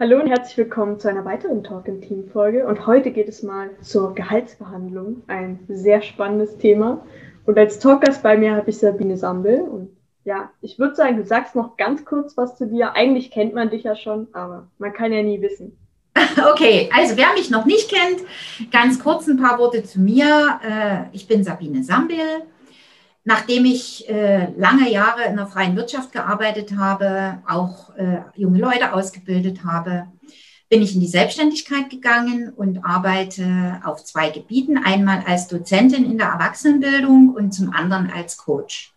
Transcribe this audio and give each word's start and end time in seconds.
Hallo 0.00 0.20
und 0.20 0.28
herzlich 0.28 0.56
willkommen 0.56 1.00
zu 1.00 1.08
einer 1.08 1.24
weiteren 1.24 1.64
Talk 1.64 1.88
im 1.88 2.00
Team 2.00 2.28
Folge. 2.28 2.68
Und 2.68 2.86
heute 2.86 3.10
geht 3.10 3.28
es 3.28 3.42
mal 3.42 3.70
zur 3.80 4.14
Gehaltsverhandlung, 4.14 5.24
ein 5.26 5.58
sehr 5.66 6.02
spannendes 6.02 6.56
Thema. 6.56 7.04
Und 7.46 7.58
als 7.58 7.80
Talkgast 7.80 8.22
bei 8.22 8.36
mir 8.36 8.54
habe 8.54 8.70
ich 8.70 8.78
Sabine 8.78 9.16
Sambel. 9.16 9.60
Und 9.62 9.90
ja, 10.22 10.50
ich 10.60 10.78
würde 10.78 10.94
sagen, 10.94 11.16
du 11.16 11.24
sagst 11.24 11.56
noch 11.56 11.76
ganz 11.76 12.04
kurz 12.04 12.36
was 12.36 12.56
zu 12.56 12.68
dir. 12.68 12.94
Eigentlich 12.94 13.32
kennt 13.32 13.54
man 13.54 13.70
dich 13.70 13.82
ja 13.82 13.96
schon, 13.96 14.28
aber 14.34 14.68
man 14.78 14.92
kann 14.92 15.12
ja 15.12 15.24
nie 15.24 15.42
wissen. 15.42 15.76
Okay, 16.52 16.88
also 16.96 17.16
wer 17.16 17.32
mich 17.34 17.50
noch 17.50 17.64
nicht 17.66 17.90
kennt, 17.90 18.20
ganz 18.70 19.02
kurz 19.02 19.26
ein 19.26 19.38
paar 19.38 19.58
Worte 19.58 19.82
zu 19.82 20.00
mir. 20.00 20.60
Äh, 20.62 21.06
ich 21.12 21.26
bin 21.26 21.42
Sabine 21.42 21.82
Sambel 21.82 22.44
Nachdem 23.28 23.66
ich 23.66 24.08
äh, 24.08 24.50
lange 24.56 24.90
Jahre 24.90 25.24
in 25.24 25.36
der 25.36 25.46
freien 25.46 25.76
Wirtschaft 25.76 26.12
gearbeitet 26.12 26.74
habe, 26.78 27.42
auch 27.46 27.94
äh, 27.94 28.22
junge 28.36 28.58
Leute 28.58 28.94
ausgebildet 28.94 29.64
habe, 29.64 30.06
bin 30.70 30.80
ich 30.80 30.94
in 30.94 31.02
die 31.02 31.08
Selbstständigkeit 31.08 31.90
gegangen 31.90 32.54
und 32.56 32.86
arbeite 32.86 33.82
auf 33.84 34.02
zwei 34.02 34.30
Gebieten. 34.30 34.78
Einmal 34.78 35.24
als 35.26 35.46
Dozentin 35.46 36.10
in 36.10 36.16
der 36.16 36.28
Erwachsenenbildung 36.28 37.34
und 37.34 37.52
zum 37.52 37.70
anderen 37.74 38.10
als 38.10 38.38
Coach. 38.38 38.94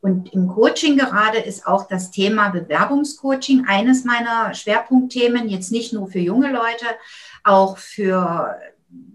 Und 0.00 0.32
im 0.34 0.48
Coaching 0.48 0.96
gerade 0.96 1.38
ist 1.38 1.64
auch 1.64 1.86
das 1.86 2.10
Thema 2.10 2.48
Bewerbungscoaching 2.48 3.66
eines 3.68 4.02
meiner 4.04 4.54
Schwerpunktthemen, 4.54 5.48
jetzt 5.48 5.70
nicht 5.70 5.92
nur 5.92 6.08
für 6.08 6.18
junge 6.18 6.50
Leute, 6.50 6.86
auch 7.44 7.78
für 7.78 8.56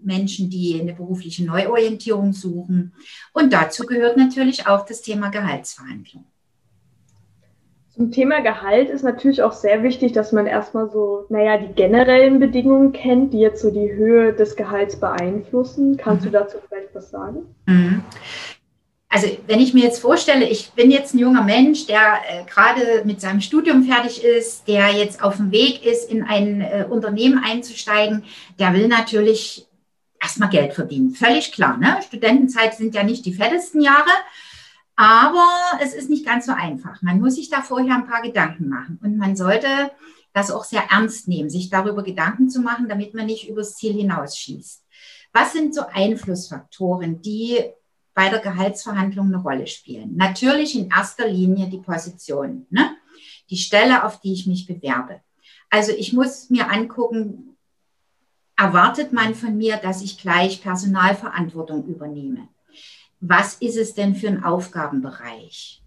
Menschen, 0.02 0.50
die 0.50 0.80
eine 0.80 0.92
berufliche 0.92 1.44
Neuorientierung 1.44 2.32
suchen. 2.32 2.92
Und 3.32 3.52
dazu 3.52 3.84
gehört 3.84 4.16
natürlich 4.16 4.66
auch 4.66 4.84
das 4.84 5.02
Thema 5.02 5.30
Gehaltsverhandlung. 5.30 6.24
Zum 7.94 8.10
Thema 8.10 8.40
Gehalt 8.40 8.90
ist 8.90 9.04
natürlich 9.04 9.42
auch 9.42 9.52
sehr 9.52 9.84
wichtig, 9.84 10.12
dass 10.12 10.32
man 10.32 10.48
erstmal 10.48 10.90
so, 10.90 11.26
naja, 11.28 11.58
die 11.58 11.72
generellen 11.74 12.40
Bedingungen 12.40 12.92
kennt, 12.92 13.32
die 13.32 13.38
jetzt 13.38 13.62
so 13.62 13.70
die 13.70 13.92
Höhe 13.92 14.32
des 14.32 14.56
Gehalts 14.56 14.98
beeinflussen. 14.98 15.96
Kannst 15.96 16.22
mhm. 16.26 16.32
du 16.32 16.38
dazu 16.38 16.58
vielleicht 16.68 16.92
was 16.92 17.10
sagen? 17.10 17.54
Mhm. 17.66 18.02
Also 19.14 19.28
wenn 19.46 19.60
ich 19.60 19.72
mir 19.74 19.84
jetzt 19.84 20.00
vorstelle, 20.00 20.44
ich 20.48 20.72
bin 20.72 20.90
jetzt 20.90 21.14
ein 21.14 21.20
junger 21.20 21.44
Mensch, 21.44 21.86
der 21.86 22.16
äh, 22.28 22.44
gerade 22.46 23.04
mit 23.04 23.20
seinem 23.20 23.40
Studium 23.40 23.84
fertig 23.84 24.24
ist, 24.24 24.66
der 24.66 24.90
jetzt 24.90 25.22
auf 25.22 25.36
dem 25.36 25.52
Weg 25.52 25.86
ist, 25.86 26.10
in 26.10 26.24
ein 26.24 26.60
äh, 26.60 26.84
Unternehmen 26.90 27.38
einzusteigen, 27.38 28.24
der 28.58 28.74
will 28.74 28.88
natürlich 28.88 29.68
erstmal 30.20 30.48
Geld 30.48 30.74
verdienen. 30.74 31.12
Völlig 31.12 31.52
klar. 31.52 31.76
Ne? 31.76 32.00
Studentenzeit 32.04 32.74
sind 32.74 32.96
ja 32.96 33.04
nicht 33.04 33.24
die 33.24 33.34
fettesten 33.34 33.80
Jahre, 33.80 34.10
aber 34.96 35.46
es 35.80 35.94
ist 35.94 36.10
nicht 36.10 36.26
ganz 36.26 36.46
so 36.46 36.52
einfach. 36.52 37.00
Man 37.00 37.20
muss 37.20 37.36
sich 37.36 37.48
da 37.48 37.62
vorher 37.62 37.94
ein 37.94 38.08
paar 38.08 38.22
Gedanken 38.22 38.68
machen 38.68 38.98
und 39.00 39.16
man 39.16 39.36
sollte 39.36 39.92
das 40.32 40.50
auch 40.50 40.64
sehr 40.64 40.90
ernst 40.90 41.28
nehmen, 41.28 41.50
sich 41.50 41.70
darüber 41.70 42.02
Gedanken 42.02 42.48
zu 42.48 42.60
machen, 42.60 42.88
damit 42.88 43.14
man 43.14 43.26
nicht 43.26 43.48
übers 43.48 43.76
Ziel 43.76 43.92
hinausschießt. 43.92 44.82
Was 45.32 45.52
sind 45.52 45.72
so 45.72 45.82
Einflussfaktoren, 45.86 47.22
die 47.22 47.60
bei 48.14 48.28
der 48.28 48.38
Gehaltsverhandlung 48.38 49.26
eine 49.26 49.42
Rolle 49.42 49.66
spielen? 49.66 50.16
Natürlich 50.16 50.78
in 50.78 50.90
erster 50.90 51.28
Linie 51.28 51.68
die 51.68 51.78
Position, 51.78 52.66
ne? 52.70 52.96
die 53.50 53.56
Stelle, 53.56 54.04
auf 54.04 54.20
die 54.20 54.32
ich 54.32 54.46
mich 54.46 54.66
bewerbe. 54.66 55.20
Also 55.70 55.92
ich 55.92 56.12
muss 56.12 56.50
mir 56.50 56.70
angucken, 56.70 57.56
erwartet 58.56 59.12
man 59.12 59.34
von 59.34 59.56
mir, 59.56 59.76
dass 59.76 60.02
ich 60.02 60.18
gleich 60.18 60.62
Personalverantwortung 60.62 61.86
übernehme? 61.86 62.48
Was 63.20 63.54
ist 63.54 63.76
es 63.76 63.94
denn 63.94 64.14
für 64.14 64.28
ein 64.28 64.44
Aufgabenbereich? 64.44 65.82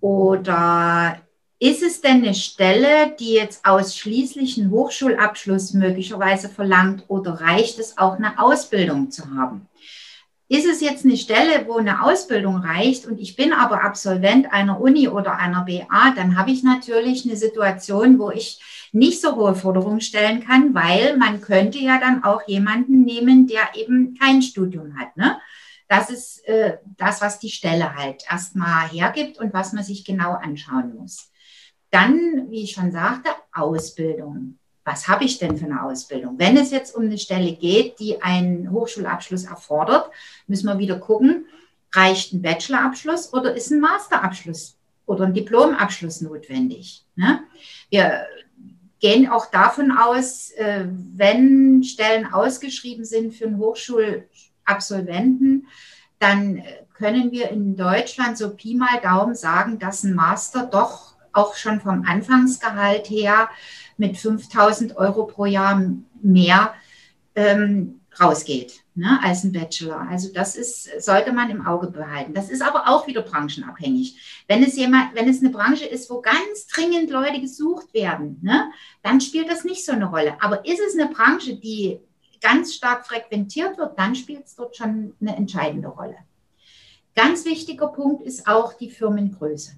Oder 0.00 1.20
ist 1.60 1.82
es 1.82 2.00
denn 2.00 2.22
eine 2.22 2.34
Stelle, 2.34 3.16
die 3.18 3.32
jetzt 3.32 3.64
ausschließlich 3.64 4.58
einen 4.58 4.70
Hochschulabschluss 4.70 5.74
möglicherweise 5.74 6.48
verlangt 6.48 7.04
oder 7.08 7.40
reicht 7.40 7.78
es 7.78 7.98
auch 7.98 8.14
eine 8.14 8.38
Ausbildung 8.38 9.10
zu 9.10 9.34
haben? 9.34 9.67
Ist 10.50 10.66
es 10.66 10.80
jetzt 10.80 11.04
eine 11.04 11.18
Stelle, 11.18 11.66
wo 11.66 11.76
eine 11.76 12.02
Ausbildung 12.02 12.56
reicht 12.56 13.04
und 13.04 13.20
ich 13.20 13.36
bin 13.36 13.52
aber 13.52 13.84
Absolvent 13.84 14.50
einer 14.50 14.80
Uni 14.80 15.06
oder 15.06 15.36
einer 15.36 15.62
BA, 15.64 16.12
dann 16.16 16.38
habe 16.38 16.50
ich 16.50 16.62
natürlich 16.62 17.26
eine 17.26 17.36
Situation, 17.36 18.18
wo 18.18 18.30
ich 18.30 18.58
nicht 18.92 19.20
so 19.20 19.36
hohe 19.36 19.54
Forderungen 19.54 20.00
stellen 20.00 20.40
kann, 20.40 20.74
weil 20.74 21.18
man 21.18 21.42
könnte 21.42 21.78
ja 21.78 22.00
dann 22.00 22.24
auch 22.24 22.40
jemanden 22.46 23.02
nehmen, 23.02 23.46
der 23.46 23.74
eben 23.74 24.14
kein 24.18 24.40
Studium 24.40 24.98
hat. 24.98 25.14
Ne? 25.18 25.38
Das 25.86 26.08
ist 26.08 26.46
äh, 26.48 26.78
das, 26.96 27.20
was 27.20 27.38
die 27.38 27.50
Stelle 27.50 27.94
halt 27.94 28.24
erstmal 28.30 28.88
hergibt 28.88 29.38
und 29.38 29.52
was 29.52 29.74
man 29.74 29.84
sich 29.84 30.04
genau 30.04 30.32
anschauen 30.32 30.94
muss. 30.94 31.30
Dann, 31.90 32.50
wie 32.50 32.64
ich 32.64 32.72
schon 32.72 32.90
sagte, 32.90 33.30
Ausbildung. 33.52 34.58
Was 34.88 35.06
habe 35.06 35.24
ich 35.24 35.36
denn 35.36 35.58
für 35.58 35.66
eine 35.66 35.82
Ausbildung? 35.82 36.38
Wenn 36.38 36.56
es 36.56 36.70
jetzt 36.70 36.96
um 36.96 37.02
eine 37.02 37.18
Stelle 37.18 37.52
geht, 37.52 38.00
die 38.00 38.22
einen 38.22 38.70
Hochschulabschluss 38.70 39.44
erfordert, 39.44 40.10
müssen 40.46 40.66
wir 40.66 40.78
wieder 40.78 40.98
gucken, 40.98 41.44
reicht 41.92 42.32
ein 42.32 42.40
Bachelorabschluss 42.40 43.34
oder 43.34 43.54
ist 43.54 43.70
ein 43.70 43.80
Masterabschluss 43.80 44.78
oder 45.04 45.26
ein 45.26 45.34
Diplomabschluss 45.34 46.22
notwendig? 46.22 47.04
Ne? 47.16 47.42
Wir 47.90 48.24
gehen 48.98 49.28
auch 49.28 49.50
davon 49.50 49.92
aus, 49.92 50.52
äh, 50.52 50.86
wenn 50.88 51.82
Stellen 51.82 52.32
ausgeschrieben 52.32 53.04
sind 53.04 53.34
für 53.34 53.44
einen 53.44 53.58
Hochschulabsolventen, 53.58 55.66
dann 56.18 56.56
äh, 56.56 56.62
können 56.94 57.30
wir 57.30 57.50
in 57.50 57.76
Deutschland 57.76 58.38
so 58.38 58.54
Pi 58.54 58.74
mal 58.74 59.02
Daumen 59.02 59.34
sagen, 59.34 59.78
dass 59.78 60.02
ein 60.02 60.14
Master 60.14 60.64
doch 60.64 61.18
auch 61.34 61.56
schon 61.56 61.82
vom 61.82 62.06
Anfangsgehalt 62.06 63.10
her 63.10 63.50
mit 63.98 64.16
5000 64.16 64.96
Euro 64.96 65.26
pro 65.26 65.44
Jahr 65.44 65.82
mehr 66.22 66.74
ähm, 67.34 68.00
rausgeht 68.20 68.82
ne, 68.94 69.20
als 69.22 69.44
ein 69.44 69.52
Bachelor. 69.52 70.06
Also 70.08 70.32
das 70.32 70.56
ist, 70.56 71.02
sollte 71.02 71.32
man 71.32 71.50
im 71.50 71.64
Auge 71.66 71.88
behalten. 71.88 72.34
Das 72.34 72.50
ist 72.50 72.62
aber 72.62 72.88
auch 72.88 73.06
wieder 73.06 73.22
branchenabhängig. 73.22 74.44
Wenn 74.48 74.62
es 74.62 74.76
jemand, 74.76 75.14
wenn 75.14 75.28
es 75.28 75.40
eine 75.40 75.50
Branche 75.50 75.86
ist, 75.86 76.10
wo 76.10 76.20
ganz 76.20 76.66
dringend 76.66 77.10
Leute 77.10 77.40
gesucht 77.40 77.94
werden, 77.94 78.38
ne, 78.42 78.70
dann 79.02 79.20
spielt 79.20 79.48
das 79.48 79.64
nicht 79.64 79.84
so 79.84 79.92
eine 79.92 80.06
Rolle. 80.06 80.36
Aber 80.40 80.66
ist 80.66 80.80
es 80.80 80.98
eine 80.98 81.10
Branche, 81.10 81.56
die 81.56 82.00
ganz 82.40 82.74
stark 82.74 83.06
frequentiert 83.06 83.78
wird, 83.78 83.98
dann 83.98 84.14
spielt 84.14 84.46
es 84.46 84.54
dort 84.54 84.76
schon 84.76 85.14
eine 85.20 85.36
entscheidende 85.36 85.88
Rolle. 85.88 86.16
Ganz 87.14 87.44
wichtiger 87.44 87.88
Punkt 87.88 88.22
ist 88.22 88.46
auch 88.46 88.74
die 88.74 88.90
Firmengröße. 88.90 89.72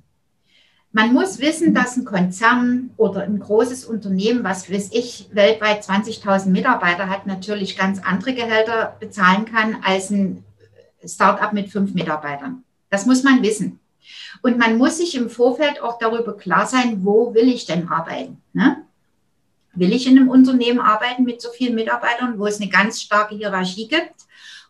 Man 0.93 1.12
muss 1.12 1.39
wissen, 1.39 1.73
dass 1.73 1.97
ein 1.97 2.05
Konzern 2.05 2.91
oder 2.97 3.23
ein 3.23 3.39
großes 3.39 3.84
Unternehmen, 3.84 4.43
was 4.43 4.71
weiß 4.71 4.91
ich, 4.93 5.28
weltweit 5.33 5.84
20.000 5.84 6.49
Mitarbeiter 6.49 7.09
hat, 7.09 7.27
natürlich 7.27 7.78
ganz 7.78 8.01
andere 8.03 8.34
Gehälter 8.34 8.97
bezahlen 8.99 9.45
kann 9.45 9.77
als 9.84 10.11
ein 10.11 10.45
Startup 11.05 11.53
mit 11.53 11.71
fünf 11.71 11.95
Mitarbeitern. 11.95 12.65
Das 12.91 13.06
muss 13.06 13.23
man 13.23 13.43
wissen. 13.43 13.78
Und 14.43 14.59
man 14.59 14.78
muss 14.78 14.99
sich 14.99 15.15
im 15.15 15.31
Vorfeld 15.31 15.81
auch 15.81 15.99
darüber 15.99 16.37
klar 16.37 16.67
sein, 16.67 17.05
wo 17.05 17.34
will 17.34 17.49
ich 17.49 17.67
denn 17.67 17.89
arbeiten? 17.89 18.43
Ne? 18.53 18.84
Will 19.75 19.93
ich 19.93 20.09
in 20.09 20.19
einem 20.19 20.28
Unternehmen 20.28 20.81
arbeiten 20.81 21.22
mit 21.22 21.41
so 21.41 21.51
vielen 21.51 21.77
Mitarbeitern, 21.77 22.37
wo 22.37 22.47
es 22.47 22.61
eine 22.61 22.69
ganz 22.69 23.01
starke 23.01 23.37
Hierarchie 23.37 23.87
gibt? 23.87 24.15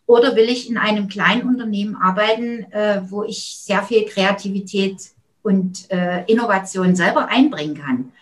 Oder 0.04 0.36
will 0.36 0.50
ich 0.50 0.68
in 0.68 0.76
einem 0.76 1.08
kleinen 1.08 1.48
Unternehmen 1.48 1.96
arbeiten, 1.96 2.70
äh, 2.72 3.00
wo 3.08 3.22
ich 3.22 3.56
sehr 3.58 3.82
viel 3.82 4.04
Kreativität 4.04 4.98
und 5.42 5.90
äh, 5.90 6.24
Innovation 6.26 6.94
selber 6.96 7.28
einbringen 7.28 7.76
kann. 7.76 8.12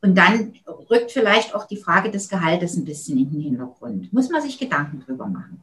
Und 0.00 0.16
dann 0.16 0.54
rückt 0.90 1.10
vielleicht 1.10 1.54
auch 1.54 1.66
die 1.66 1.76
Frage 1.76 2.10
des 2.10 2.28
Gehaltes 2.28 2.76
ein 2.76 2.84
bisschen 2.84 3.18
in 3.18 3.30
den 3.30 3.40
Hintergrund. 3.40 4.12
Muss 4.12 4.30
man 4.30 4.42
sich 4.42 4.58
Gedanken 4.58 5.02
drüber 5.04 5.26
machen. 5.26 5.62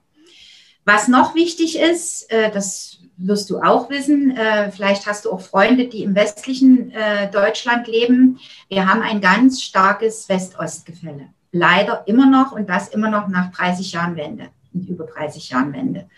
Was 0.84 1.07
noch 1.07 1.34
wichtig 1.34 1.80
ist, 1.80 2.31
äh, 2.31 2.52
das 2.52 3.00
wirst 3.18 3.50
du 3.50 3.60
auch 3.60 3.90
wissen, 3.90 4.36
äh, 4.36 4.72
vielleicht 4.72 5.07
hast 5.07 5.25
du 5.25 5.31
auch 5.31 5.42
Freunde, 5.42 5.88
die 5.88 6.04
im 6.04 6.16
westlichen 6.16 6.92
äh, 6.92 7.31
Deutschland 7.31 7.88
leben. 7.88 8.40
Wir 8.69 8.88
haben 8.88 9.01
ein 9.01 9.22
ganz 9.22 9.62
starkes 9.62 10.30
West-Ost-Gefälle. 10.30 11.30
Leider 11.51 12.04
immer 12.08 12.25
noch 12.25 12.51
und 12.51 12.69
das 12.69 12.90
immer 12.90 13.10
noch 13.10 13.30
nach 13.30 13.51
30 13.51 13.94
Jahren 13.94 14.16
Wende, 14.16 14.50
über 14.74 15.06
30 15.06 15.50
Jahren 15.50 15.74
Wende. 15.74 16.10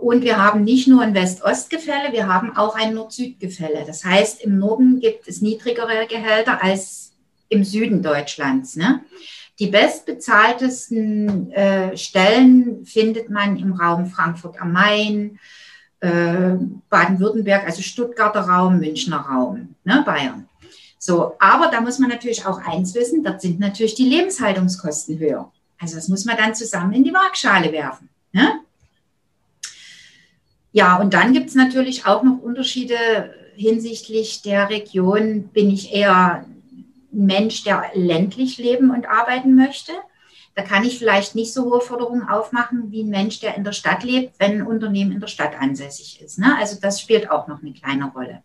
Und 0.00 0.22
wir 0.22 0.42
haben 0.42 0.64
nicht 0.64 0.88
nur 0.88 1.02
ein 1.02 1.14
West-Ost-Gefälle, 1.14 2.12
wir 2.12 2.26
haben 2.26 2.56
auch 2.56 2.74
ein 2.74 2.94
Nord-Süd-Gefälle. 2.94 3.84
Das 3.86 4.04
heißt, 4.04 4.42
im 4.42 4.58
Norden 4.58 5.00
gibt 5.00 5.28
es 5.28 5.40
niedrigere 5.40 6.06
Gehälter 6.08 6.62
als 6.62 7.12
im 7.48 7.64
Süden 7.64 8.02
Deutschlands. 8.02 8.76
Ne? 8.76 9.00
Die 9.58 9.66
bestbezahltesten 9.68 11.52
äh, 11.52 11.96
Stellen 11.96 12.84
findet 12.84 13.30
man 13.30 13.56
im 13.56 13.72
Raum 13.74 14.06
Frankfurt 14.06 14.60
am 14.60 14.72
Main, 14.72 15.38
äh, 16.00 16.56
Baden-Württemberg, 16.88 17.64
also 17.64 17.82
Stuttgarter 17.82 18.40
Raum, 18.40 18.78
Münchner 18.78 19.18
Raum, 19.18 19.74
ne, 19.84 20.02
Bayern. 20.04 20.48
So, 20.98 21.34
aber 21.38 21.68
da 21.68 21.80
muss 21.80 21.98
man 21.98 22.10
natürlich 22.10 22.46
auch 22.46 22.58
eins 22.58 22.94
wissen, 22.94 23.22
dort 23.22 23.40
sind 23.40 23.60
natürlich 23.60 23.94
die 23.94 24.08
Lebenshaltungskosten 24.08 25.18
höher. 25.18 25.50
Also 25.78 25.96
das 25.96 26.08
muss 26.08 26.24
man 26.24 26.36
dann 26.36 26.54
zusammen 26.54 26.92
in 26.92 27.04
die 27.04 27.12
Waagschale 27.12 27.72
werfen. 27.72 28.08
Ne? 28.32 28.60
Ja, 30.72 30.96
und 30.96 31.14
dann 31.14 31.34
gibt 31.34 31.50
es 31.50 31.54
natürlich 31.54 32.06
auch 32.06 32.22
noch 32.22 32.38
Unterschiede 32.38 32.96
hinsichtlich 33.54 34.42
der 34.42 34.70
Region. 34.70 35.48
Bin 35.52 35.70
ich 35.70 35.92
eher 35.92 36.46
ein 36.46 37.26
Mensch, 37.26 37.62
der 37.64 37.84
ländlich 37.94 38.56
leben 38.58 38.90
und 38.90 39.06
arbeiten 39.06 39.54
möchte? 39.54 39.92
Da 40.54 40.62
kann 40.62 40.84
ich 40.84 40.98
vielleicht 40.98 41.34
nicht 41.34 41.52
so 41.52 41.64
hohe 41.64 41.80
Forderungen 41.80 42.28
aufmachen 42.28 42.90
wie 42.90 43.02
ein 43.02 43.10
Mensch, 43.10 43.40
der 43.40 43.56
in 43.56 43.64
der 43.64 43.72
Stadt 43.72 44.02
lebt, 44.02 44.38
wenn 44.38 44.60
ein 44.60 44.66
Unternehmen 44.66 45.12
in 45.12 45.20
der 45.20 45.26
Stadt 45.26 45.58
ansässig 45.58 46.20
ist. 46.20 46.38
Ne? 46.38 46.56
Also 46.58 46.78
das 46.80 47.00
spielt 47.00 47.30
auch 47.30 47.48
noch 47.48 47.62
eine 47.62 47.72
kleine 47.72 48.10
Rolle. 48.10 48.42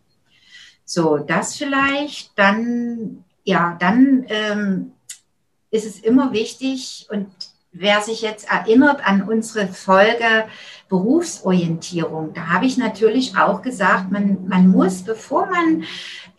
So, 0.84 1.18
das 1.18 1.56
vielleicht. 1.56 2.38
Dann, 2.38 3.24
ja, 3.44 3.76
dann 3.78 4.24
ähm, 4.28 4.92
ist 5.70 5.84
es 5.84 6.00
immer 6.00 6.32
wichtig 6.32 7.06
und 7.10 7.28
wer 7.78 8.00
sich 8.00 8.22
jetzt 8.22 8.50
erinnert 8.50 9.06
an 9.06 9.22
unsere 9.22 9.68
Folge 9.68 10.46
Berufsorientierung, 10.88 12.32
da 12.34 12.48
habe 12.48 12.66
ich 12.66 12.76
natürlich 12.76 13.36
auch 13.36 13.62
gesagt, 13.62 14.10
man, 14.10 14.48
man 14.48 14.68
muss, 14.68 15.02
bevor 15.02 15.46
man 15.46 15.84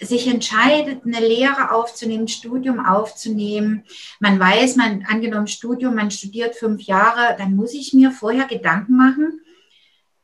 sich 0.01 0.27
entscheidet, 0.27 1.01
eine 1.05 1.19
Lehre 1.19 1.71
aufzunehmen, 1.71 2.27
Studium 2.27 2.85
aufzunehmen, 2.85 3.83
man 4.19 4.39
weiß, 4.39 4.75
man 4.75 5.05
angenommen 5.07 5.47
Studium, 5.47 5.95
man 5.95 6.11
studiert 6.11 6.55
fünf 6.55 6.83
Jahre, 6.83 7.35
dann 7.37 7.55
muss 7.55 7.73
ich 7.73 7.93
mir 7.93 8.11
vorher 8.11 8.45
Gedanken 8.45 8.97
machen, 8.97 9.41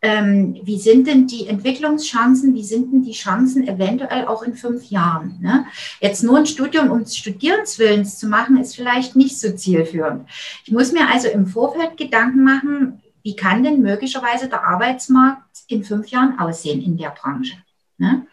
ähm, 0.05 0.59
wie 0.61 0.77
sind 0.77 1.07
denn 1.07 1.25
die 1.25 1.47
Entwicklungschancen, 1.47 2.53
wie 2.53 2.63
sind 2.63 2.93
denn 2.93 3.01
die 3.01 3.13
Chancen 3.13 3.67
eventuell 3.67 4.25
auch 4.27 4.43
in 4.43 4.53
fünf 4.53 4.91
Jahren. 4.91 5.39
Ne? 5.41 5.65
Jetzt 5.99 6.23
nur 6.23 6.37
ein 6.37 6.45
Studium 6.45 6.91
um 6.91 7.07
Studierenswillens 7.07 8.19
zu 8.19 8.27
machen, 8.27 8.57
ist 8.57 8.75
vielleicht 8.75 9.15
nicht 9.15 9.39
so 9.39 9.51
zielführend. 9.51 10.29
Ich 10.63 10.71
muss 10.71 10.91
mir 10.91 11.09
also 11.11 11.27
im 11.27 11.47
Vorfeld 11.47 11.97
Gedanken 11.97 12.43
machen, 12.43 13.01
wie 13.23 13.35
kann 13.35 13.63
denn 13.63 13.81
möglicherweise 13.81 14.47
der 14.47 14.63
Arbeitsmarkt 14.63 15.63
in 15.67 15.83
fünf 15.83 16.09
Jahren 16.09 16.37
aussehen 16.37 16.83
in 16.83 16.97
der 16.97 17.09
Branche. 17.09 17.55
Ne? 17.97 18.27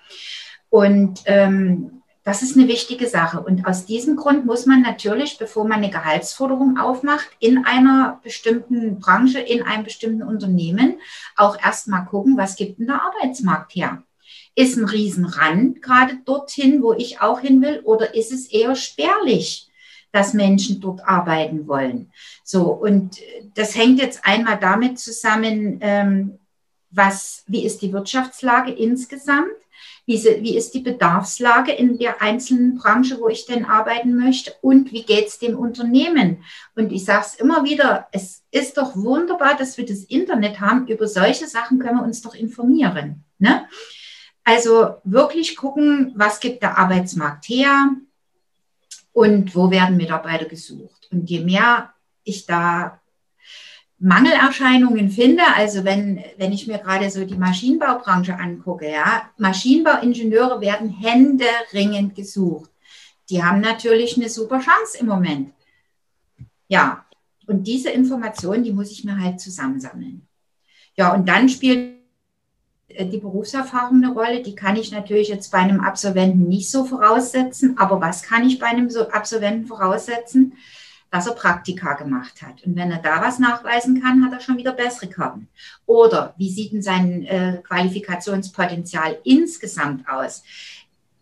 Und 0.68 1.22
ähm, 1.24 2.01
das 2.24 2.42
ist 2.42 2.56
eine 2.56 2.68
wichtige 2.68 3.08
Sache. 3.08 3.40
Und 3.40 3.66
aus 3.66 3.84
diesem 3.84 4.16
Grund 4.16 4.46
muss 4.46 4.66
man 4.66 4.80
natürlich, 4.80 5.38
bevor 5.38 5.64
man 5.64 5.78
eine 5.78 5.90
Gehaltsforderung 5.90 6.78
aufmacht, 6.78 7.28
in 7.40 7.64
einer 7.64 8.20
bestimmten 8.22 9.00
Branche, 9.00 9.40
in 9.40 9.62
einem 9.62 9.84
bestimmten 9.84 10.22
Unternehmen, 10.22 11.00
auch 11.36 11.60
erstmal 11.60 12.04
gucken, 12.04 12.36
was 12.36 12.56
gibt 12.56 12.78
denn 12.78 12.86
der 12.86 13.02
Arbeitsmarkt 13.02 13.74
her? 13.74 14.02
Ist 14.54 14.76
ein 14.76 14.84
Riesenrand 14.84 15.82
gerade 15.82 16.18
dorthin, 16.24 16.82
wo 16.82 16.92
ich 16.92 17.20
auch 17.20 17.40
hin 17.40 17.60
will, 17.62 17.80
oder 17.80 18.14
ist 18.14 18.32
es 18.32 18.46
eher 18.50 18.76
spärlich? 18.76 19.68
dass 20.12 20.34
Menschen 20.34 20.78
dort 20.78 21.00
arbeiten 21.08 21.66
wollen. 21.66 22.12
So, 22.44 22.64
und 22.64 23.16
das 23.54 23.74
hängt 23.74 23.98
jetzt 23.98 24.24
einmal 24.24 24.58
damit 24.58 24.98
zusammen, 24.98 25.78
ähm, 25.80 26.38
was, 26.92 27.44
wie 27.46 27.64
ist 27.64 27.82
die 27.82 27.92
Wirtschaftslage 27.92 28.72
insgesamt? 28.72 29.50
wie, 30.04 30.22
wie 30.40 30.56
ist 30.56 30.74
die 30.74 30.80
Bedarfslage 30.80 31.72
in 31.72 31.98
der 31.98 32.20
einzelnen 32.20 32.76
Branche, 32.76 33.20
wo 33.20 33.28
ich 33.28 33.46
denn 33.46 33.64
arbeiten 33.64 34.16
möchte 34.16 34.52
und 34.60 34.92
wie 34.92 35.04
geht 35.04 35.28
es 35.28 35.38
dem 35.38 35.56
Unternehmen. 35.56 36.44
Und 36.74 36.92
ich 36.92 37.04
sage 37.04 37.24
es 37.26 37.34
immer 37.34 37.64
wieder, 37.64 38.08
es 38.10 38.42
ist 38.50 38.76
doch 38.78 38.96
wunderbar, 38.96 39.56
dass 39.56 39.78
wir 39.78 39.86
das 39.86 40.04
Internet 40.04 40.60
haben. 40.60 40.88
Über 40.88 41.06
solche 41.06 41.46
Sachen 41.46 41.78
können 41.78 41.98
wir 41.98 42.04
uns 42.04 42.20
doch 42.22 42.34
informieren. 42.34 43.24
Ne? 43.38 43.66
Also 44.44 44.96
wirklich 45.04 45.56
gucken, 45.56 46.12
was 46.16 46.40
gibt 46.40 46.62
der 46.62 46.78
Arbeitsmarkt 46.78 47.48
her 47.48 47.90
und 49.12 49.54
wo 49.54 49.70
werden 49.70 49.96
Mitarbeiter 49.96 50.46
gesucht. 50.46 51.08
Und 51.12 51.30
je 51.30 51.40
mehr 51.40 51.94
ich 52.24 52.46
da 52.46 53.00
Mangelerscheinungen 54.04 55.10
finde, 55.10 55.44
also 55.54 55.84
wenn, 55.84 56.24
wenn 56.36 56.52
ich 56.52 56.66
mir 56.66 56.78
gerade 56.78 57.08
so 57.08 57.24
die 57.24 57.36
Maschinenbaubranche 57.36 58.36
angucke, 58.36 58.90
ja, 58.90 59.30
Maschinenbauingenieure 59.38 60.60
werden 60.60 60.90
händeringend 60.90 62.16
gesucht. 62.16 62.68
Die 63.30 63.44
haben 63.44 63.60
natürlich 63.60 64.16
eine 64.16 64.28
super 64.28 64.58
Chance 64.58 64.98
im 64.98 65.06
Moment. 65.06 65.52
Ja, 66.66 67.06
und 67.46 67.68
diese 67.68 67.90
Informationen, 67.90 68.64
die 68.64 68.72
muss 68.72 68.90
ich 68.90 69.04
mir 69.04 69.20
halt 69.20 69.40
zusammensammeln. 69.40 70.26
Ja, 70.96 71.14
und 71.14 71.28
dann 71.28 71.48
spielt 71.48 71.94
äh, 72.88 73.06
die 73.06 73.18
Berufserfahrung 73.18 74.02
eine 74.02 74.12
Rolle. 74.12 74.42
Die 74.42 74.56
kann 74.56 74.74
ich 74.74 74.90
natürlich 74.90 75.28
jetzt 75.28 75.52
bei 75.52 75.58
einem 75.58 75.80
Absolventen 75.80 76.48
nicht 76.48 76.70
so 76.70 76.84
voraussetzen. 76.84 77.78
Aber 77.78 78.00
was 78.00 78.24
kann 78.24 78.44
ich 78.46 78.58
bei 78.58 78.66
einem 78.66 78.88
Absolventen 79.12 79.66
voraussetzen? 79.66 80.54
Dass 81.12 81.26
er 81.26 81.34
Praktika 81.34 81.92
gemacht 81.92 82.40
hat. 82.40 82.64
Und 82.64 82.74
wenn 82.74 82.90
er 82.90 82.98
da 82.98 83.20
was 83.20 83.38
nachweisen 83.38 84.02
kann, 84.02 84.24
hat 84.24 84.32
er 84.32 84.40
schon 84.40 84.56
wieder 84.56 84.72
bessere 84.72 85.08
Karten. 85.08 85.46
Oder 85.84 86.34
wie 86.38 86.48
sieht 86.48 86.72
denn 86.72 86.80
sein 86.80 87.24
äh, 87.24 87.60
Qualifikationspotenzial 87.62 89.18
insgesamt 89.22 90.08
aus? 90.08 90.42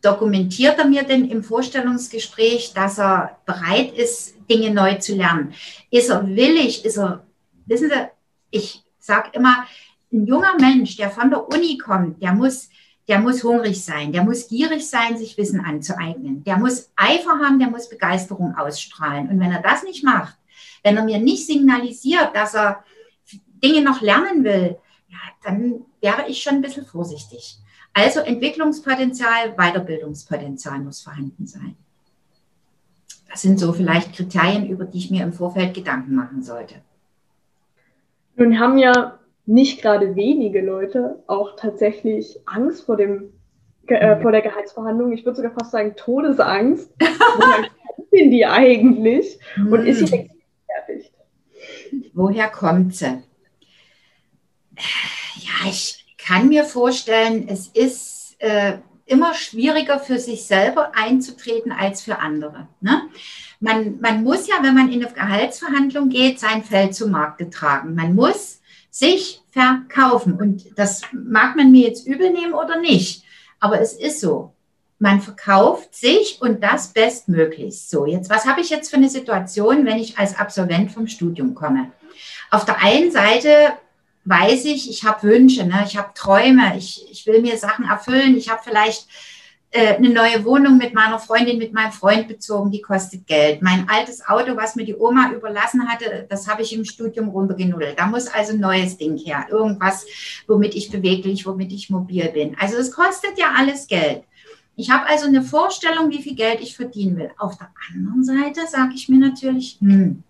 Dokumentiert 0.00 0.78
er 0.78 0.86
mir 0.86 1.02
denn 1.02 1.28
im 1.28 1.42
Vorstellungsgespräch, 1.42 2.72
dass 2.72 3.00
er 3.00 3.36
bereit 3.44 3.92
ist, 3.92 4.36
Dinge 4.48 4.72
neu 4.72 4.94
zu 4.94 5.16
lernen? 5.16 5.54
Ist 5.90 6.08
er 6.08 6.24
willig? 6.24 6.84
Ist 6.84 6.96
er, 6.96 7.24
wissen 7.66 7.88
Sie, 7.88 8.06
ich 8.52 8.84
sage 9.00 9.30
immer, 9.32 9.66
ein 10.12 10.24
junger 10.24 10.54
Mensch, 10.60 10.96
der 10.98 11.10
von 11.10 11.30
der 11.30 11.48
Uni 11.48 11.78
kommt, 11.78 12.22
der 12.22 12.32
muss 12.32 12.70
der 13.10 13.18
muss 13.18 13.42
hungrig 13.42 13.84
sein, 13.84 14.12
der 14.12 14.22
muss 14.22 14.46
gierig 14.46 14.88
sein, 14.88 15.18
sich 15.18 15.36
Wissen 15.36 15.58
anzueignen. 15.58 16.44
Der 16.44 16.56
muss 16.56 16.92
Eifer 16.94 17.40
haben, 17.40 17.58
der 17.58 17.68
muss 17.68 17.88
Begeisterung 17.88 18.54
ausstrahlen. 18.54 19.28
Und 19.28 19.40
wenn 19.40 19.50
er 19.50 19.60
das 19.60 19.82
nicht 19.82 20.04
macht, 20.04 20.38
wenn 20.84 20.96
er 20.96 21.04
mir 21.04 21.18
nicht 21.18 21.44
signalisiert, 21.44 22.30
dass 22.34 22.54
er 22.54 22.84
Dinge 23.64 23.82
noch 23.82 24.00
lernen 24.00 24.44
will, 24.44 24.76
ja, 25.08 25.18
dann 25.42 25.80
wäre 26.00 26.28
ich 26.28 26.40
schon 26.40 26.54
ein 26.54 26.62
bisschen 26.62 26.86
vorsichtig. 26.86 27.58
Also 27.92 28.20
Entwicklungspotenzial, 28.20 29.56
Weiterbildungspotenzial 29.56 30.78
muss 30.78 31.02
vorhanden 31.02 31.48
sein. 31.48 31.74
Das 33.28 33.42
sind 33.42 33.58
so 33.58 33.72
vielleicht 33.72 34.14
Kriterien, 34.14 34.68
über 34.68 34.84
die 34.84 34.98
ich 34.98 35.10
mir 35.10 35.24
im 35.24 35.32
Vorfeld 35.32 35.74
Gedanken 35.74 36.14
machen 36.14 36.44
sollte. 36.44 36.76
Nun 38.36 38.60
haben 38.60 38.78
ja 38.78 39.18
nicht 39.50 39.82
gerade 39.82 40.14
wenige 40.14 40.60
Leute 40.60 41.22
auch 41.26 41.56
tatsächlich 41.56 42.38
Angst 42.46 42.84
vor 42.84 42.96
dem 42.96 43.32
äh, 43.88 44.20
vor 44.20 44.30
der 44.30 44.42
Gehaltsverhandlung. 44.42 45.12
Ich 45.12 45.24
würde 45.24 45.36
sogar 45.36 45.50
fast 45.50 45.72
sagen 45.72 45.96
Todesangst. 45.96 46.92
Woher 47.00 47.68
sind 48.12 48.30
die 48.30 48.46
eigentlich? 48.46 49.40
Und 49.56 49.86
ist 49.86 50.06
sie 50.06 50.18
hm. 50.18 50.30
fertig? 50.66 51.12
Woher 52.14 52.48
kommt 52.48 52.94
sie? 52.94 53.24
Ja, 54.76 55.68
ich 55.68 56.06
kann 56.16 56.48
mir 56.48 56.62
vorstellen, 56.62 57.48
es 57.48 57.66
ist 57.66 58.36
äh, 58.38 58.74
immer 59.06 59.34
schwieriger 59.34 59.98
für 59.98 60.20
sich 60.20 60.44
selber 60.44 60.92
einzutreten 60.94 61.72
als 61.72 62.02
für 62.02 62.20
andere. 62.20 62.68
Ne? 62.80 63.02
Man, 63.58 64.00
man 64.00 64.22
muss 64.22 64.46
ja, 64.46 64.54
wenn 64.62 64.74
man 64.74 64.92
in 64.92 65.04
eine 65.04 65.12
Gehaltsverhandlung 65.12 66.08
geht, 66.08 66.38
sein 66.38 66.62
Feld 66.62 66.94
zu 66.94 67.08
Markte 67.08 67.50
tragen. 67.50 67.96
Man 67.96 68.14
muss 68.14 68.59
sich 68.90 69.42
verkaufen. 69.50 70.34
Und 70.34 70.66
das 70.76 71.02
mag 71.12 71.56
man 71.56 71.70
mir 71.70 71.88
jetzt 71.88 72.06
übel 72.06 72.30
nehmen 72.30 72.52
oder 72.54 72.80
nicht, 72.80 73.24
aber 73.58 73.80
es 73.80 73.94
ist 73.94 74.20
so. 74.20 74.52
Man 74.98 75.22
verkauft 75.22 75.94
sich 75.94 76.42
und 76.42 76.62
das 76.62 76.88
bestmöglichst. 76.88 77.88
So, 77.88 78.04
jetzt, 78.04 78.28
was 78.28 78.44
habe 78.44 78.60
ich 78.60 78.68
jetzt 78.68 78.90
für 78.90 78.96
eine 78.96 79.08
Situation, 79.08 79.86
wenn 79.86 79.98
ich 79.98 80.18
als 80.18 80.38
Absolvent 80.38 80.92
vom 80.92 81.06
Studium 81.06 81.54
komme? 81.54 81.90
Auf 82.50 82.66
der 82.66 82.82
einen 82.82 83.10
Seite 83.10 83.72
weiß 84.24 84.66
ich, 84.66 84.90
ich 84.90 85.04
habe 85.04 85.22
Wünsche, 85.22 85.64
ne? 85.64 85.84
ich 85.86 85.96
habe 85.96 86.10
Träume, 86.14 86.76
ich, 86.76 87.10
ich 87.10 87.26
will 87.26 87.40
mir 87.40 87.56
Sachen 87.56 87.86
erfüllen, 87.86 88.36
ich 88.36 88.50
habe 88.50 88.60
vielleicht 88.62 89.06
eine 89.72 90.08
neue 90.08 90.44
Wohnung 90.44 90.78
mit 90.78 90.94
meiner 90.94 91.20
Freundin, 91.20 91.58
mit 91.58 91.72
meinem 91.72 91.92
Freund 91.92 92.26
bezogen, 92.26 92.72
die 92.72 92.80
kostet 92.80 93.26
Geld. 93.26 93.62
Mein 93.62 93.88
altes 93.88 94.26
Auto, 94.26 94.56
was 94.56 94.74
mir 94.74 94.84
die 94.84 94.96
Oma 94.96 95.30
überlassen 95.32 95.88
hatte, 95.88 96.26
das 96.28 96.48
habe 96.48 96.62
ich 96.62 96.72
im 96.72 96.84
Studium 96.84 97.28
runtergenuddelt. 97.28 97.98
Da 97.98 98.06
muss 98.06 98.26
also 98.26 98.52
ein 98.52 98.60
neues 98.60 98.96
Ding 98.96 99.16
her. 99.16 99.46
Irgendwas, 99.48 100.06
womit 100.48 100.74
ich 100.74 100.90
beweglich, 100.90 101.46
womit 101.46 101.72
ich 101.72 101.88
mobil 101.88 102.28
bin. 102.30 102.56
Also 102.58 102.78
es 102.78 102.90
kostet 102.90 103.38
ja 103.38 103.52
alles 103.56 103.86
Geld. 103.86 104.24
Ich 104.74 104.90
habe 104.90 105.06
also 105.06 105.26
eine 105.26 105.42
Vorstellung, 105.42 106.10
wie 106.10 106.22
viel 106.22 106.34
Geld 106.34 106.60
ich 106.60 106.74
verdienen 106.74 107.16
will. 107.16 107.30
Auf 107.38 107.56
der 107.56 107.70
anderen 107.88 108.24
Seite 108.24 108.66
sage 108.68 108.94
ich 108.94 109.08
mir 109.08 109.18
natürlich, 109.18 109.76
hm, 109.80 110.24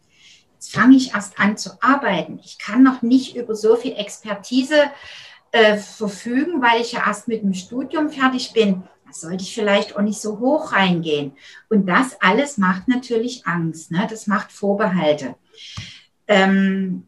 jetzt 0.54 0.74
fange 0.74 0.96
ich 0.96 1.14
erst 1.14 1.38
an 1.38 1.56
zu 1.56 1.82
arbeiten. 1.82 2.40
Ich 2.44 2.58
kann 2.58 2.82
noch 2.82 3.00
nicht 3.00 3.36
über 3.36 3.54
so 3.54 3.76
viel 3.76 3.92
Expertise 3.92 4.90
äh, 5.52 5.76
verfügen, 5.78 6.60
weil 6.60 6.82
ich 6.82 6.92
ja 6.92 7.06
erst 7.06 7.26
mit 7.26 7.42
dem 7.42 7.54
Studium 7.54 8.10
fertig 8.10 8.52
bin 8.52 8.82
sollte 9.14 9.42
ich 9.42 9.54
vielleicht 9.54 9.96
auch 9.96 10.02
nicht 10.02 10.20
so 10.20 10.38
hoch 10.38 10.72
reingehen. 10.72 11.32
Und 11.68 11.86
das 11.86 12.20
alles 12.20 12.58
macht 12.58 12.88
natürlich 12.88 13.46
Angst. 13.46 13.90
Ne? 13.90 14.06
Das 14.08 14.26
macht 14.26 14.52
Vorbehalte. 14.52 15.34
Ähm, 16.26 17.06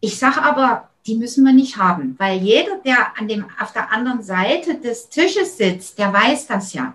ich 0.00 0.18
sage 0.18 0.42
aber, 0.42 0.88
die 1.06 1.16
müssen 1.16 1.44
wir 1.44 1.52
nicht 1.52 1.76
haben, 1.76 2.14
weil 2.18 2.38
jeder, 2.38 2.78
der 2.84 3.18
an 3.18 3.28
dem, 3.28 3.46
auf 3.58 3.72
der 3.72 3.92
anderen 3.92 4.22
Seite 4.22 4.76
des 4.78 5.08
Tisches 5.08 5.56
sitzt, 5.56 5.98
der 5.98 6.12
weiß 6.12 6.46
das 6.46 6.72
ja. 6.72 6.94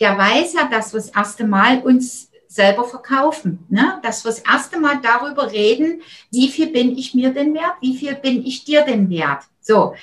Der 0.00 0.16
weiß 0.16 0.54
ja, 0.54 0.68
dass 0.68 0.92
wir 0.92 1.00
das 1.00 1.10
erste 1.10 1.46
Mal 1.46 1.80
uns 1.80 2.30
selber 2.46 2.84
verkaufen, 2.84 3.66
ne? 3.68 4.00
dass 4.02 4.24
wir 4.24 4.30
das 4.30 4.40
erste 4.40 4.78
Mal 4.80 5.00
darüber 5.02 5.52
reden, 5.52 6.02
wie 6.30 6.48
viel 6.48 6.68
bin 6.68 6.96
ich 6.96 7.14
mir 7.14 7.32
denn 7.32 7.54
wert, 7.54 7.74
wie 7.80 7.96
viel 7.96 8.14
bin 8.14 8.44
ich 8.44 8.64
dir 8.64 8.82
denn 8.82 9.10
wert. 9.10 9.44
So. 9.60 9.94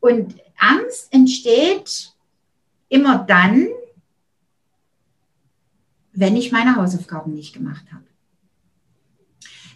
Und 0.00 0.36
Angst 0.58 1.12
entsteht 1.12 2.12
immer 2.88 3.18
dann, 3.18 3.68
wenn 6.12 6.36
ich 6.36 6.52
meine 6.52 6.76
Hausaufgaben 6.76 7.34
nicht 7.34 7.54
gemacht 7.54 7.84
habe. 7.92 8.04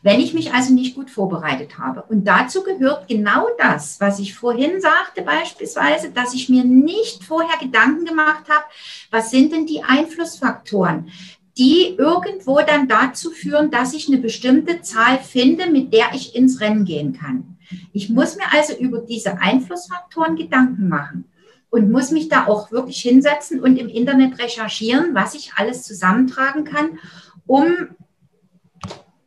Wenn 0.04 0.18
ich 0.18 0.34
mich 0.34 0.52
also 0.52 0.74
nicht 0.74 0.96
gut 0.96 1.10
vorbereitet 1.10 1.78
habe. 1.78 2.02
Und 2.02 2.24
dazu 2.24 2.64
gehört 2.64 3.06
genau 3.06 3.46
das, 3.58 4.00
was 4.00 4.18
ich 4.18 4.34
vorhin 4.34 4.80
sagte, 4.80 5.22
beispielsweise, 5.22 6.10
dass 6.10 6.34
ich 6.34 6.48
mir 6.48 6.64
nicht 6.64 7.22
vorher 7.22 7.56
Gedanken 7.60 8.04
gemacht 8.04 8.48
habe, 8.48 8.64
was 9.12 9.30
sind 9.30 9.52
denn 9.52 9.66
die 9.66 9.84
Einflussfaktoren, 9.84 11.12
die 11.56 11.94
irgendwo 11.96 12.60
dann 12.62 12.88
dazu 12.88 13.30
führen, 13.30 13.70
dass 13.70 13.94
ich 13.94 14.08
eine 14.08 14.18
bestimmte 14.18 14.82
Zahl 14.82 15.18
finde, 15.18 15.70
mit 15.70 15.92
der 15.92 16.12
ich 16.14 16.34
ins 16.34 16.60
Rennen 16.60 16.84
gehen 16.84 17.12
kann. 17.12 17.58
Ich 17.92 18.08
muss 18.08 18.34
mir 18.34 18.52
also 18.52 18.74
über 18.76 18.98
diese 19.02 19.38
Einflussfaktoren 19.38 20.34
Gedanken 20.34 20.88
machen 20.88 21.31
und 21.72 21.90
muss 21.90 22.10
mich 22.10 22.28
da 22.28 22.46
auch 22.46 22.70
wirklich 22.70 23.00
hinsetzen 23.00 23.58
und 23.58 23.78
im 23.78 23.88
Internet 23.88 24.38
recherchieren, 24.38 25.14
was 25.14 25.34
ich 25.34 25.54
alles 25.56 25.84
zusammentragen 25.84 26.64
kann, 26.64 26.98
um 27.46 27.64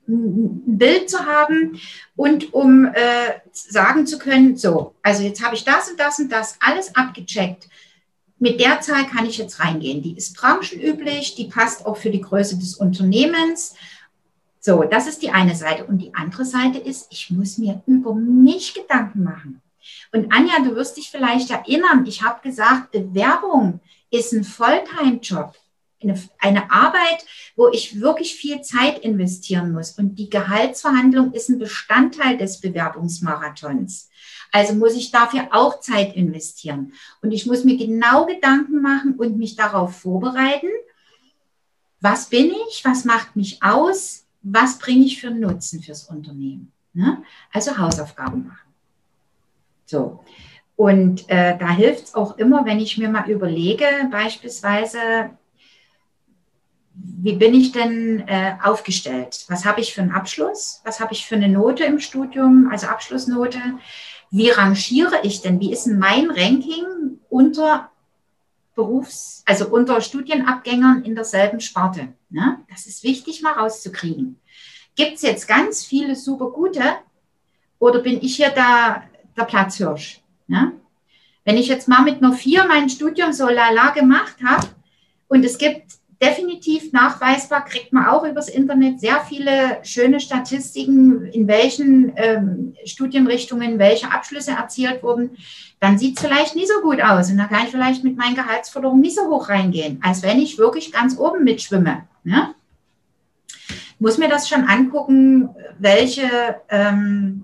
ein 0.08 0.78
Bild 0.78 1.10
zu 1.10 1.26
haben 1.26 1.80
und 2.16 2.54
um 2.54 2.86
äh, 2.86 3.40
sagen 3.52 4.06
zu 4.06 4.20
können, 4.20 4.56
so, 4.58 4.94
also 5.02 5.24
jetzt 5.24 5.44
habe 5.44 5.56
ich 5.56 5.64
das 5.64 5.90
und 5.90 6.00
das 6.00 6.20
und 6.20 6.32
das 6.32 6.58
alles 6.60 6.96
abgecheckt. 6.96 7.68
Mit 8.38 8.60
der 8.60 8.80
Zahl 8.80 9.08
kann 9.08 9.26
ich 9.26 9.40
jetzt 9.40 9.60
reingehen. 9.60 10.04
Die 10.04 10.16
ist 10.16 10.38
branchenüblich, 10.38 11.34
die 11.34 11.46
passt 11.46 11.84
auch 11.88 11.98
für 11.98 12.12
die 12.12 12.22
Größe 12.22 12.60
des 12.60 12.76
Unternehmens. 12.76 13.74
So, 14.60 14.84
das 14.84 15.08
ist 15.08 15.24
die 15.24 15.32
eine 15.32 15.56
Seite. 15.56 15.86
Und 15.86 15.98
die 15.98 16.14
andere 16.14 16.46
Seite 16.46 16.78
ist, 16.78 17.08
ich 17.10 17.32
muss 17.32 17.58
mir 17.58 17.82
über 17.88 18.14
mich 18.14 18.76
Gedanken 18.76 19.24
machen. 19.24 19.62
Und 20.12 20.32
Anja, 20.32 20.60
du 20.64 20.76
wirst 20.76 20.98
dich 20.98 21.10
vielleicht 21.10 21.52
erinnern, 21.52 22.06
ich 22.06 22.22
habe 22.22 22.42
gesagt, 22.42 22.92
Bewerbung 22.92 23.80
ist 24.10 24.34
ein 24.34 24.44
Volltime-Job 24.44 25.56
eine, 26.02 26.22
eine 26.40 26.72
Arbeit, 26.72 27.26
wo 27.56 27.70
ich 27.70 28.00
wirklich 28.00 28.36
viel 28.36 28.62
Zeit 28.62 29.00
investieren 29.00 29.72
muss. 29.72 29.92
Und 29.92 30.16
die 30.16 30.30
Gehaltsverhandlung 30.30 31.34
ist 31.34 31.50
ein 31.50 31.60
Bestandteil 31.60 32.38
des 32.38 32.62
Bewerbungsmarathons. 32.62 34.10
Also 34.52 34.74
muss 34.76 34.96
ich 34.96 35.12
dafür 35.12 35.50
auch 35.52 35.80
Zeit 35.80 36.16
investieren. 36.16 36.94
Und 37.22 37.32
ich 37.32 37.46
muss 37.46 37.64
mir 37.64 37.78
genau 37.78 38.26
Gedanken 38.26 38.82
machen 38.82 39.16
und 39.16 39.38
mich 39.38 39.56
darauf 39.56 39.98
vorbereiten. 39.98 40.70
Was 42.00 42.30
bin 42.30 42.54
ich? 42.70 42.84
Was 42.86 43.06
macht 43.06 43.36
mich 43.36 43.62
aus? 43.64 44.26
Was 44.42 44.78
bringe 44.78 45.06
ich 45.06 45.20
für 45.20 45.32
Nutzen 45.32 45.82
fürs 45.82 46.04
Unternehmen? 46.04 46.72
Ne? 46.94 47.24
Also 47.52 47.78
Hausaufgaben 47.78 48.48
machen. 48.48 48.65
So. 49.86 50.24
Und 50.76 51.30
äh, 51.30 51.58
da 51.58 51.70
hilft 51.70 52.06
es 52.06 52.16
auch 52.16 52.38
immer, 52.38 52.66
wenn 52.66 52.80
ich 52.80 52.98
mir 52.98 53.10
mal 53.10 53.30
überlege, 53.30 53.86
beispielsweise, 54.12 55.30
wie 56.94 57.34
bin 57.34 57.54
ich 57.54 57.72
denn 57.72 58.28
äh, 58.28 58.56
aufgestellt? 58.62 59.46
Was 59.48 59.66
habe 59.66 59.82
ich 59.82 59.94
für 59.94 60.02
einen 60.02 60.12
Abschluss? 60.12 60.82
Was 60.84 61.00
habe 61.00 61.14
ich 61.14 61.26
für 61.26 61.36
eine 61.36 61.50
Note 61.50 61.86
im 61.86 62.00
Studium, 62.00 62.70
also 62.72 62.88
Abschlussnote? 62.88 63.60
Wie 64.32 64.50
rangiere 64.50 65.22
ich 65.24 65.42
denn? 65.42 65.60
Wie 65.60 65.72
ist 65.72 65.86
denn 65.86 65.98
mein 65.98 66.30
Ranking 66.30 67.20
unter 67.30 67.92
Berufs-, 68.76 69.44
also 69.46 69.68
unter 69.70 70.02
Studienabgängern 70.02 71.04
in 71.04 71.16
derselben 71.16 71.62
Sparte? 71.62 72.10
Ne? 72.30 72.60
Das 72.70 72.86
ist 72.86 73.04
wichtig 73.04 73.42
mal 73.42 73.54
rauszukriegen. 73.54 74.42
Gibt 74.96 75.16
es 75.16 75.22
jetzt 75.22 75.48
ganz 75.48 75.86
viele 75.86 76.16
super 76.16 76.52
gute 76.52 76.84
oder 77.80 78.00
bin 78.00 78.22
ich 78.22 78.38
hier 78.38 78.50
da 78.50 79.04
der 79.38 79.44
Platzhirsch? 79.44 80.22
Ne? 80.48 80.74
Wenn 81.44 81.58
ich 81.58 81.68
jetzt 81.68 81.88
mal 81.88 82.02
mit 82.02 82.22
nur 82.22 82.34
vier 82.34 82.66
mein 82.66 82.90
Studium 82.90 83.32
so 83.34 83.48
lala 83.48 83.92
gemacht 83.92 84.38
habe 84.44 84.68
und 85.28 85.46
es 85.46 85.58
gibt 85.58 85.84
definitiv 86.22 86.94
nachweisbar, 86.94 87.66
kriegt 87.66 87.92
man 87.94 88.06
auch 88.06 88.24
übers 88.26 88.50
Internet 88.50 89.00
sehr 89.00 89.20
viele 89.22 89.80
schöne 89.84 90.20
Statistiken, 90.20 91.26
in 91.28 91.48
welchen 91.48 92.14
ähm, 92.16 92.76
Studienrichtungen 92.86 93.80
welche 93.80 94.12
Abschlüsse 94.12 94.52
erzielt 94.52 95.04
wurden. 95.04 95.38
Dann 95.80 95.98
sieht 95.98 96.18
es 96.18 96.26
vielleicht 96.26 96.56
nicht 96.56 96.70
so 96.70 96.82
gut 96.82 97.02
aus 97.02 97.30
und 97.30 97.38
dann 97.38 97.50
kann 97.50 97.66
ich 97.66 97.72
vielleicht 97.72 98.04
mit 98.04 98.18
meinen 98.18 98.36
Gehaltsforderungen 98.36 99.02
nicht 99.02 99.16
so 99.16 99.28
hoch 99.28 99.50
reingehen, 99.50 100.00
als 100.02 100.24
wenn 100.24 100.40
ich 100.40 100.58
wirklich 100.58 100.92
ganz 100.92 101.18
oben 101.18 101.44
mitschwimme. 101.44 102.04
Ne? 102.24 102.56
Muss 104.00 104.18
mir 104.18 104.30
das 104.30 104.50
schon 104.50 104.64
angucken, 104.64 105.50
welche, 105.80 106.56
ähm, 106.70 107.44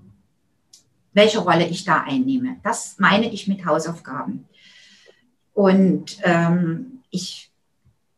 welche 1.13 1.39
Rolle 1.39 1.67
ich 1.67 1.83
da 1.83 2.01
einnehme. 2.01 2.57
Das 2.63 2.95
meine 2.97 3.31
ich 3.31 3.47
mit 3.47 3.65
Hausaufgaben. 3.65 4.47
Und 5.53 6.17
ähm, 6.23 7.03
ich 7.09 7.51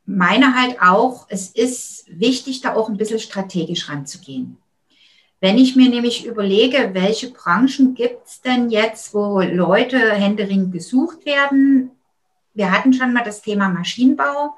meine 0.05 0.55
halt 0.59 0.81
auch, 0.81 1.25
es 1.29 1.49
ist 1.49 2.05
wichtig, 2.07 2.61
da 2.61 2.75
auch 2.75 2.89
ein 2.89 2.97
bisschen 2.97 3.19
strategisch 3.19 3.89
ranzugehen. 3.89 4.57
Wenn 5.39 5.57
ich 5.57 5.75
mir 5.75 5.89
nämlich 5.89 6.25
überlege, 6.25 6.91
welche 6.93 7.31
Branchen 7.31 7.95
gibt 7.95 8.27
es 8.27 8.41
denn 8.41 8.69
jetzt, 8.69 9.13
wo 9.13 9.41
Leute 9.41 9.97
händeringend 10.13 10.71
gesucht 10.71 11.25
werden? 11.25 11.91
Wir 12.53 12.71
hatten 12.71 12.93
schon 12.93 13.11
mal 13.11 13.23
das 13.23 13.41
Thema 13.41 13.67
Maschinenbau. 13.67 14.55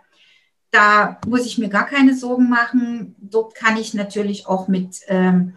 Da 0.70 1.20
muss 1.26 1.46
ich 1.46 1.58
mir 1.58 1.70
gar 1.70 1.86
keine 1.86 2.16
Sorgen 2.16 2.50
machen. 2.50 3.16
Dort 3.18 3.56
kann 3.56 3.78
ich 3.78 3.94
natürlich 3.94 4.46
auch 4.46 4.68
mit 4.68 5.00
ähm, 5.08 5.54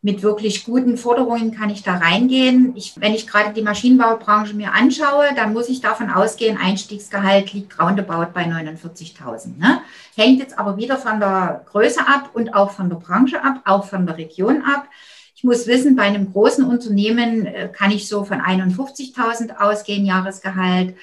mit 0.00 0.22
wirklich 0.22 0.64
guten 0.64 0.96
Forderungen 0.96 1.52
kann 1.52 1.70
ich 1.70 1.82
da 1.82 1.96
reingehen. 1.96 2.72
Ich, 2.76 2.94
wenn 3.00 3.14
ich 3.14 3.26
gerade 3.26 3.52
die 3.52 3.62
Maschinenbaubranche 3.62 4.54
mir 4.54 4.72
anschaue, 4.72 5.26
dann 5.34 5.52
muss 5.52 5.68
ich 5.68 5.80
davon 5.80 6.08
ausgehen, 6.08 6.56
Einstiegsgehalt 6.56 7.52
liegt 7.52 7.78
roundabout 7.80 8.32
bei 8.32 8.44
49.000. 8.44 9.58
Ne? 9.58 9.80
Hängt 10.14 10.38
jetzt 10.38 10.56
aber 10.56 10.76
wieder 10.76 10.98
von 10.98 11.18
der 11.18 11.64
Größe 11.70 12.06
ab 12.06 12.30
und 12.32 12.54
auch 12.54 12.70
von 12.70 12.88
der 12.88 12.96
Branche 12.96 13.42
ab, 13.42 13.62
auch 13.64 13.86
von 13.86 14.06
der 14.06 14.16
Region 14.16 14.62
ab. 14.62 14.86
Ich 15.34 15.42
muss 15.44 15.66
wissen, 15.66 15.96
bei 15.96 16.02
einem 16.02 16.32
großen 16.32 16.64
Unternehmen 16.64 17.46
äh, 17.46 17.68
kann 17.68 17.90
ich 17.90 18.08
so 18.08 18.24
von 18.24 18.40
51.000 18.40 19.56
ausgehen, 19.56 20.04
Jahresgehalt 20.04 20.96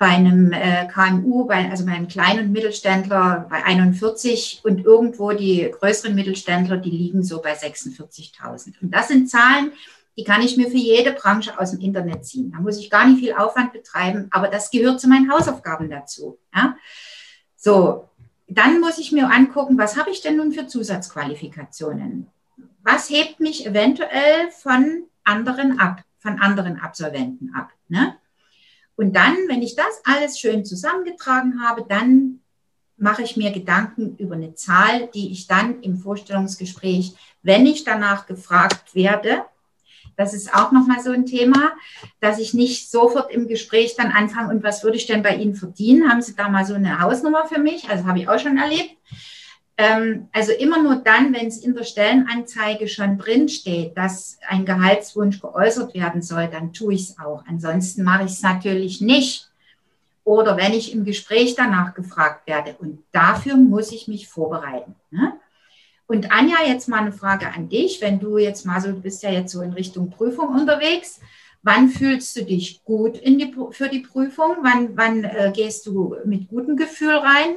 bei 0.00 0.06
einem 0.06 0.50
äh, 0.52 0.88
KMU, 0.88 1.44
bei, 1.44 1.70
also 1.70 1.84
bei 1.84 1.92
einem 1.92 2.08
kleinen 2.08 2.46
und 2.46 2.52
Mittelständler 2.52 3.46
bei 3.50 3.62
41 3.62 4.62
und 4.64 4.82
irgendwo 4.82 5.32
die 5.32 5.70
größeren 5.78 6.14
Mittelständler, 6.14 6.78
die 6.78 6.88
liegen 6.88 7.22
so 7.22 7.42
bei 7.42 7.52
46.000. 7.52 8.80
Und 8.80 8.94
das 8.94 9.08
sind 9.08 9.28
Zahlen, 9.28 9.72
die 10.16 10.24
kann 10.24 10.40
ich 10.40 10.56
mir 10.56 10.70
für 10.70 10.78
jede 10.78 11.12
Branche 11.12 11.60
aus 11.60 11.72
dem 11.72 11.80
Internet 11.80 12.24
ziehen. 12.24 12.50
Da 12.50 12.60
muss 12.60 12.78
ich 12.78 12.88
gar 12.88 13.06
nicht 13.06 13.20
viel 13.20 13.34
Aufwand 13.34 13.74
betreiben, 13.74 14.28
aber 14.30 14.48
das 14.48 14.70
gehört 14.70 15.02
zu 15.02 15.06
meinen 15.06 15.30
Hausaufgaben 15.30 15.90
dazu. 15.90 16.38
Ja? 16.56 16.78
So, 17.54 18.08
dann 18.48 18.80
muss 18.80 18.96
ich 18.96 19.12
mir 19.12 19.30
angucken, 19.30 19.76
was 19.76 19.98
habe 19.98 20.10
ich 20.10 20.22
denn 20.22 20.38
nun 20.38 20.52
für 20.52 20.66
Zusatzqualifikationen? 20.66 22.26
Was 22.82 23.10
hebt 23.10 23.38
mich 23.38 23.66
eventuell 23.66 24.50
von 24.50 25.02
anderen 25.24 25.78
ab, 25.78 26.04
von 26.20 26.40
anderen 26.40 26.80
Absolventen 26.80 27.52
ab? 27.54 27.68
Ne? 27.88 28.16
Und 29.00 29.16
dann, 29.16 29.34
wenn 29.48 29.62
ich 29.62 29.76
das 29.76 30.02
alles 30.04 30.38
schön 30.38 30.66
zusammengetragen 30.66 31.62
habe, 31.62 31.86
dann 31.88 32.40
mache 32.98 33.22
ich 33.22 33.34
mir 33.34 33.50
Gedanken 33.50 34.14
über 34.18 34.34
eine 34.34 34.54
Zahl, 34.54 35.08
die 35.14 35.32
ich 35.32 35.46
dann 35.46 35.80
im 35.80 35.96
Vorstellungsgespräch, 35.96 37.14
wenn 37.42 37.64
ich 37.64 37.84
danach 37.84 38.26
gefragt 38.26 38.94
werde, 38.94 39.46
das 40.18 40.34
ist 40.34 40.52
auch 40.52 40.70
nochmal 40.70 41.00
so 41.00 41.12
ein 41.12 41.24
Thema, 41.24 41.72
dass 42.20 42.38
ich 42.38 42.52
nicht 42.52 42.90
sofort 42.90 43.32
im 43.32 43.48
Gespräch 43.48 43.96
dann 43.96 44.12
anfange, 44.12 44.50
und 44.50 44.62
was 44.62 44.84
würde 44.84 44.98
ich 44.98 45.06
denn 45.06 45.22
bei 45.22 45.34
Ihnen 45.34 45.54
verdienen? 45.54 46.10
Haben 46.10 46.20
Sie 46.20 46.36
da 46.36 46.50
mal 46.50 46.66
so 46.66 46.74
eine 46.74 47.00
Hausnummer 47.00 47.46
für 47.46 47.58
mich? 47.58 47.88
Also 47.88 48.04
habe 48.04 48.18
ich 48.18 48.28
auch 48.28 48.38
schon 48.38 48.58
erlebt. 48.58 48.98
Ähm, 49.80 50.28
also 50.32 50.52
immer 50.52 50.82
nur 50.82 50.96
dann, 50.96 51.32
wenn 51.32 51.46
es 51.46 51.64
in 51.64 51.74
der 51.74 51.84
Stellenanzeige 51.84 52.86
schon 52.86 53.16
drin 53.16 53.48
steht, 53.48 53.96
dass 53.96 54.38
ein 54.46 54.66
Gehaltswunsch 54.66 55.40
geäußert 55.40 55.94
werden 55.94 56.20
soll, 56.20 56.48
dann 56.48 56.74
tue 56.74 56.92
ich 56.92 57.08
es 57.08 57.18
auch. 57.18 57.44
Ansonsten 57.46 58.02
mache 58.02 58.24
ich 58.24 58.32
es 58.32 58.42
natürlich 58.42 59.00
nicht. 59.00 59.48
Oder 60.22 60.58
wenn 60.58 60.74
ich 60.74 60.92
im 60.92 61.06
Gespräch 61.06 61.54
danach 61.54 61.94
gefragt 61.94 62.46
werde. 62.46 62.76
Und 62.78 63.02
dafür 63.10 63.56
muss 63.56 63.90
ich 63.90 64.06
mich 64.06 64.28
vorbereiten. 64.28 64.96
Ne? 65.10 65.32
Und 66.06 66.30
Anja, 66.30 66.56
jetzt 66.66 66.86
mal 66.86 67.00
eine 67.00 67.12
Frage 67.12 67.50
an 67.50 67.70
dich. 67.70 68.02
Wenn 68.02 68.20
du 68.20 68.36
jetzt 68.36 68.66
mal 68.66 68.82
so, 68.82 68.92
du 68.92 69.00
bist 69.00 69.22
ja 69.22 69.30
jetzt 69.30 69.52
so 69.52 69.62
in 69.62 69.72
Richtung 69.72 70.10
Prüfung 70.10 70.48
unterwegs, 70.48 71.20
Wann 71.62 71.90
fühlst 71.90 72.34
du 72.36 72.44
dich 72.46 72.82
gut 72.84 73.20
die, 73.22 73.54
für 73.72 73.90
die 73.90 73.98
Prüfung? 73.98 74.56
Wann, 74.62 74.96
wann 74.96 75.24
äh, 75.24 75.52
gehst 75.54 75.84
du 75.84 76.16
mit 76.24 76.48
gutem 76.48 76.74
Gefühl 76.74 77.14
rein? 77.14 77.56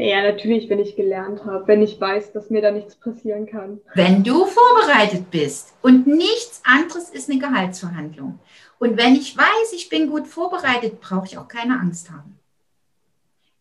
Ja, 0.00 0.22
natürlich, 0.22 0.70
wenn 0.70 0.78
ich 0.78 0.94
gelernt 0.94 1.44
habe, 1.44 1.66
wenn 1.66 1.82
ich 1.82 2.00
weiß, 2.00 2.32
dass 2.32 2.50
mir 2.50 2.62
da 2.62 2.70
nichts 2.70 2.94
passieren 2.94 3.46
kann. 3.46 3.80
Wenn 3.96 4.22
du 4.22 4.46
vorbereitet 4.46 5.28
bist 5.32 5.74
und 5.82 6.06
nichts 6.06 6.62
anderes 6.64 7.10
ist 7.10 7.28
eine 7.28 7.40
Gehaltsverhandlung. 7.40 8.38
Und 8.78 8.96
wenn 8.96 9.16
ich 9.16 9.36
weiß, 9.36 9.72
ich 9.74 9.88
bin 9.88 10.08
gut 10.08 10.28
vorbereitet, 10.28 11.00
brauche 11.00 11.26
ich 11.26 11.36
auch 11.36 11.48
keine 11.48 11.80
Angst 11.80 12.12
haben. 12.12 12.38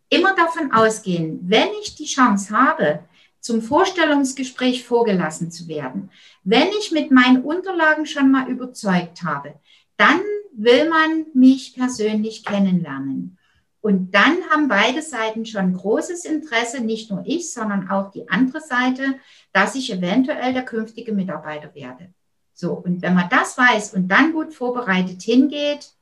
Immer 0.10 0.36
davon 0.36 0.72
ausgehen, 0.72 1.40
wenn 1.42 1.70
ich 1.82 1.96
die 1.96 2.06
Chance 2.06 2.56
habe, 2.56 3.00
zum 3.40 3.64
Vorstellungsgespräch 3.64 4.86
vorgelassen 4.86 5.50
zu 5.50 5.68
werden, 5.68 6.12
wenn 6.44 6.68
ich 6.80 6.92
mit 6.92 7.10
meinen 7.10 7.44
Unterlagen 7.44 8.06
schon 8.06 8.30
mal 8.30 8.48
überzeugt 8.48 9.24
habe, 9.24 9.56
dann 9.98 10.22
will 10.54 10.88
man 10.88 11.26
mich 11.34 11.74
persönlich 11.74 12.46
kennenlernen. 12.46 13.37
Und 13.82 14.14
dann 14.14 14.38
haben 14.50 14.68
beide 14.68 15.02
Seiten 15.02 15.46
schon 15.46 15.74
großes 15.74 16.26
Interesse, 16.26 16.82
nicht 16.82 17.12
nur 17.12 17.24
ich, 17.26 17.54
sondern 17.54 17.90
auch 17.90 18.12
die 18.12 18.28
andere 18.30 18.60
Seite, 18.60 19.16
dass 19.54 19.76
ich 19.76 19.92
eventuell 19.94 20.54
der 20.54 20.66
künftige 20.66 21.14
Mitarbeiter 21.14 21.74
werde. 21.76 22.14
So, 22.54 22.74
und 22.74 23.02
wenn 23.04 23.14
man 23.14 23.30
das 23.30 23.58
weiß 23.58 23.94
und 23.94 24.08
dann 24.08 24.34
gut 24.34 24.54
vorbereitet 24.54 25.22
hingeht, 25.22 25.94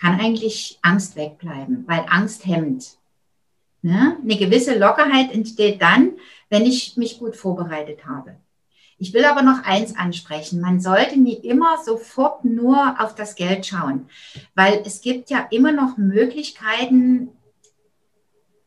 kann 0.00 0.18
eigentlich 0.18 0.78
Angst 0.82 1.14
wegbleiben, 1.16 1.84
weil 1.86 2.04
Angst 2.08 2.46
hemmt. 2.46 2.96
Ne? 3.82 4.16
Eine 4.22 4.36
gewisse 4.36 4.78
Lockerheit 4.78 5.30
entsteht 5.30 5.82
dann, 5.82 6.12
wenn 6.48 6.64
ich 6.64 6.96
mich 6.96 7.18
gut 7.18 7.36
vorbereitet 7.36 8.06
habe. 8.06 8.36
Ich 8.98 9.12
will 9.12 9.24
aber 9.24 9.42
noch 9.42 9.64
eins 9.64 9.96
ansprechen. 9.96 10.60
Man 10.60 10.80
sollte 10.80 11.18
nie 11.18 11.34
immer 11.34 11.78
sofort 11.84 12.44
nur 12.44 12.96
auf 12.98 13.14
das 13.14 13.34
Geld 13.34 13.66
schauen, 13.66 14.08
weil 14.54 14.82
es 14.86 15.00
gibt 15.00 15.30
ja 15.30 15.46
immer 15.50 15.72
noch 15.72 15.96
Möglichkeiten, 15.96 17.30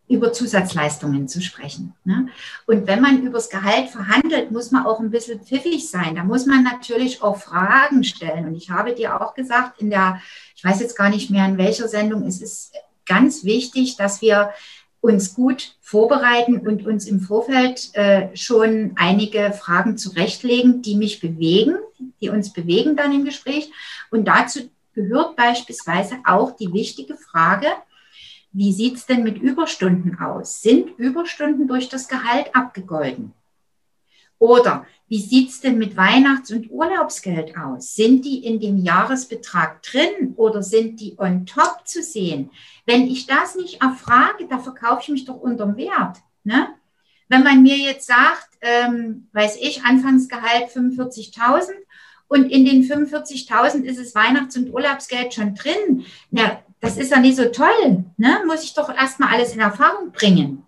über 0.09 0.31
Zusatzleistungen 0.31 1.27
zu 1.27 1.41
sprechen. 1.41 1.93
Ne? 2.05 2.27
Und 2.65 2.87
wenn 2.87 3.01
man 3.01 3.23
übers 3.23 3.49
Gehalt 3.49 3.89
verhandelt, 3.89 4.51
muss 4.51 4.71
man 4.71 4.85
auch 4.85 4.99
ein 4.99 5.11
bisschen 5.11 5.41
pfiffig 5.41 5.89
sein. 5.89 6.15
Da 6.15 6.23
muss 6.23 6.45
man 6.45 6.63
natürlich 6.63 7.21
auch 7.21 7.37
Fragen 7.37 8.03
stellen. 8.03 8.45
Und 8.47 8.55
ich 8.55 8.69
habe 8.69 8.93
dir 8.93 9.19
auch 9.21 9.33
gesagt, 9.33 9.81
in 9.81 9.89
der, 9.89 10.21
ich 10.55 10.63
weiß 10.63 10.79
jetzt 10.79 10.97
gar 10.97 11.09
nicht 11.09 11.29
mehr 11.29 11.45
in 11.45 11.57
welcher 11.57 11.89
Sendung, 11.89 12.25
es 12.25 12.41
ist 12.41 12.73
ganz 13.05 13.43
wichtig, 13.43 13.97
dass 13.97 14.21
wir 14.21 14.51
uns 15.01 15.35
gut 15.35 15.75
vorbereiten 15.81 16.59
und 16.67 16.85
uns 16.85 17.07
im 17.07 17.19
Vorfeld 17.19 17.89
äh, 17.93 18.35
schon 18.35 18.93
einige 18.95 19.53
Fragen 19.53 19.97
zurechtlegen, 19.97 20.81
die 20.81 20.95
mich 20.95 21.19
bewegen, 21.19 21.77
die 22.21 22.29
uns 22.29 22.51
bewegen 22.51 22.95
dann 22.95 23.13
im 23.13 23.25
Gespräch. 23.25 23.71
Und 24.09 24.27
dazu 24.27 24.69
gehört 24.93 25.35
beispielsweise 25.35 26.17
auch 26.25 26.55
die 26.55 26.73
wichtige 26.73 27.15
Frage, 27.15 27.67
wie 28.51 28.73
sieht 28.73 28.95
es 28.95 29.05
denn 29.05 29.23
mit 29.23 29.37
Überstunden 29.37 30.19
aus? 30.19 30.61
Sind 30.61 30.97
Überstunden 30.97 31.67
durch 31.67 31.89
das 31.89 32.07
Gehalt 32.07 32.55
abgegolten? 32.55 33.33
Oder 34.39 34.85
wie 35.07 35.21
sieht 35.21 35.49
es 35.49 35.61
denn 35.61 35.77
mit 35.77 35.95
Weihnachts- 35.95 36.51
und 36.51 36.69
Urlaubsgeld 36.69 37.57
aus? 37.57 37.95
Sind 37.95 38.25
die 38.25 38.45
in 38.45 38.59
dem 38.59 38.77
Jahresbetrag 38.77 39.81
drin 39.81 40.33
oder 40.35 40.61
sind 40.61 40.99
die 40.99 41.15
on 41.17 41.45
top 41.45 41.81
zu 41.85 42.03
sehen? 42.03 42.51
Wenn 42.85 43.07
ich 43.07 43.25
das 43.25 43.55
nicht 43.55 43.81
erfrage, 43.81 44.47
da 44.49 44.59
verkaufe 44.59 45.03
ich 45.03 45.09
mich 45.09 45.25
doch 45.25 45.37
unterm 45.37 45.77
Wert. 45.77 46.17
Ne? 46.43 46.67
Wenn 47.29 47.43
man 47.43 47.63
mir 47.63 47.77
jetzt 47.77 48.07
sagt, 48.07 48.49
ähm, 48.61 49.27
weiß 49.33 49.57
ich, 49.61 49.83
Anfangsgehalt 49.83 50.69
45.000 50.69 51.71
und 52.27 52.51
in 52.51 52.65
den 52.65 52.83
45.000 52.83 53.83
ist 53.83 53.99
es 53.99 54.13
Weihnachts- 54.13 54.57
und 54.57 54.73
Urlaubsgeld 54.73 55.33
schon 55.33 55.55
drin, 55.55 56.05
na, 56.31 56.59
das 56.79 56.97
ist 56.97 57.11
ja 57.11 57.19
nicht 57.19 57.37
so 57.37 57.45
toll. 57.45 58.05
Ne? 58.17 58.43
Muss 58.45 58.63
ich 58.63 58.73
doch 58.73 58.93
erstmal 58.93 59.33
alles 59.33 59.53
in 59.53 59.61
Erfahrung 59.61 60.11
bringen. 60.11 60.66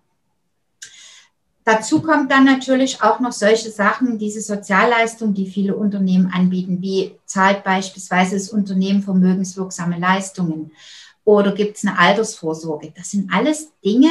Dazu 1.70 2.02
kommt 2.02 2.32
dann 2.32 2.46
natürlich 2.46 3.00
auch 3.00 3.20
noch 3.20 3.30
solche 3.30 3.70
Sachen, 3.70 4.18
diese 4.18 4.40
Sozialleistung, 4.40 5.34
die 5.34 5.46
viele 5.46 5.76
Unternehmen 5.76 6.32
anbieten, 6.32 6.82
wie 6.82 7.14
zahlt 7.26 7.62
beispielsweise 7.62 8.34
das 8.34 8.48
Unternehmen 8.48 9.04
vermögenswirksame 9.04 9.96
Leistungen 9.96 10.72
oder 11.24 11.52
gibt 11.52 11.76
es 11.76 11.86
eine 11.86 11.96
Altersvorsorge. 11.96 12.92
Das 12.96 13.12
sind 13.12 13.32
alles 13.32 13.70
Dinge, 13.84 14.10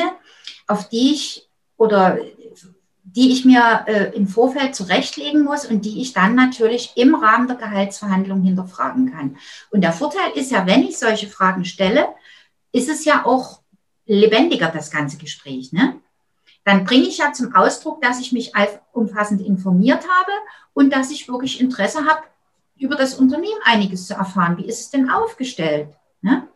auf 0.68 0.88
die 0.88 1.12
ich 1.12 1.50
oder 1.76 2.20
die 3.04 3.34
ich 3.34 3.44
mir 3.44 3.84
äh, 3.88 4.16
im 4.16 4.30
Vorfeld 4.30 4.74
zurechtlegen 4.74 5.44
muss 5.44 5.66
und 5.66 5.84
die 5.84 6.02
ich 6.02 6.14
dann 6.14 6.36
natürlich 6.36 6.94
im 6.96 7.14
Rahmen 7.14 7.50
der 7.50 7.58
Gehaltsverhandlung 7.58 8.42
hinterfragen 8.42 9.12
kann. 9.12 9.36
Und 9.70 9.82
der 9.82 9.92
Vorteil 9.92 10.32
ist 10.36 10.52
ja, 10.52 10.66
wenn 10.66 10.84
ich 10.84 10.98
solche 10.98 11.28
Fragen 11.28 11.66
stelle, 11.66 12.08
ist 12.72 12.88
es 12.88 13.04
ja 13.04 13.26
auch 13.26 13.60
lebendiger, 14.06 14.72
das 14.74 14.92
ganze 14.92 15.18
Gespräch. 15.18 15.74
Ne? 15.74 15.99
Dann 16.70 16.86
bringe 16.86 17.08
ich 17.08 17.18
ja 17.18 17.34
zum 17.34 17.56
Ausdruck, 17.56 18.00
dass 18.00 18.20
ich 18.20 18.32
mich 18.32 18.54
umfassend 18.94 19.42
informiert 19.42 20.04
habe 20.04 20.32
und 20.76 20.94
dass 20.94 21.10
ich 21.10 21.28
wirklich 21.28 21.60
Interesse 21.60 22.06
habe, 22.06 22.22
über 22.78 22.96
das 22.96 23.16
Unternehmen 23.16 23.60
einiges 23.64 24.06
zu 24.06 24.14
erfahren. 24.14 24.56
Wie 24.58 24.68
ist 24.68 24.80
es 24.80 24.92
denn 24.92 25.10
aufgestellt? 25.10 25.90
Ne? 26.22 26.48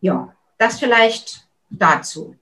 Ja, 0.00 0.32
das 0.56 0.78
vielleicht 0.78 1.46
dazu 1.68 2.36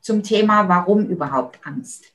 zum 0.00 0.22
Thema, 0.22 0.70
warum 0.70 1.04
überhaupt 1.04 1.60
Angst. 1.66 2.06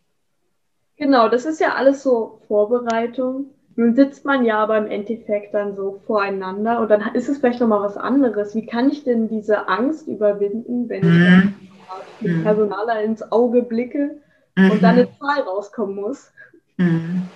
Genau, 0.96 1.30
das 1.30 1.46
ist 1.46 1.60
ja 1.60 1.76
alles 1.76 2.02
so 2.02 2.42
Vorbereitung. 2.48 3.52
Nun 3.76 3.96
sitzt 3.96 4.26
man 4.26 4.44
ja 4.44 4.58
aber 4.58 4.80
im 4.80 4.88
Endeffekt 4.88 5.54
dann 5.54 5.76
so 5.76 6.02
voreinander 6.08 6.80
und 6.80 6.90
dann 6.90 7.14
ist 7.14 7.30
es 7.30 7.38
vielleicht 7.38 7.60
nochmal 7.60 7.84
was 7.84 7.98
anderes. 7.98 8.56
Wie 8.56 8.66
kann 8.66 8.90
ich 8.90 9.04
denn 9.04 9.30
diese 9.30 9.68
Angst 9.68 10.08
überwinden, 10.08 10.90
wenn 10.90 11.04
ich 11.04 11.06
mhm. 11.06 11.54
Dem 12.22 12.44
Personaler 12.44 13.04
ins 13.04 13.32
Auge 13.32 13.64
blicke 13.64 14.22
mhm. 14.56 14.72
und 14.72 14.84
dann 14.84 14.96
eine 14.96 15.10
Zahl 15.20 15.42
rauskommen 15.42 15.96
muss? 15.96 16.32
Mhm. 16.78 17.28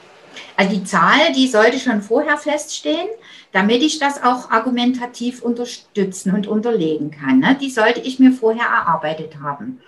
Also 0.55 0.75
die 0.75 0.83
Zahl, 0.83 1.33
die 1.35 1.47
sollte 1.47 1.79
schon 1.79 2.01
vorher 2.01 2.37
feststehen, 2.37 3.09
damit 3.51 3.81
ich 3.81 3.99
das 3.99 4.23
auch 4.23 4.49
argumentativ 4.49 5.41
unterstützen 5.41 6.33
und 6.33 6.47
unterlegen 6.47 7.11
kann. 7.11 7.39
Ne? 7.39 7.57
Die 7.59 7.69
sollte 7.69 7.99
ich 7.99 8.19
mir 8.19 8.31
vorher 8.31 8.65
erarbeitet 8.65 9.39
haben. 9.41 9.81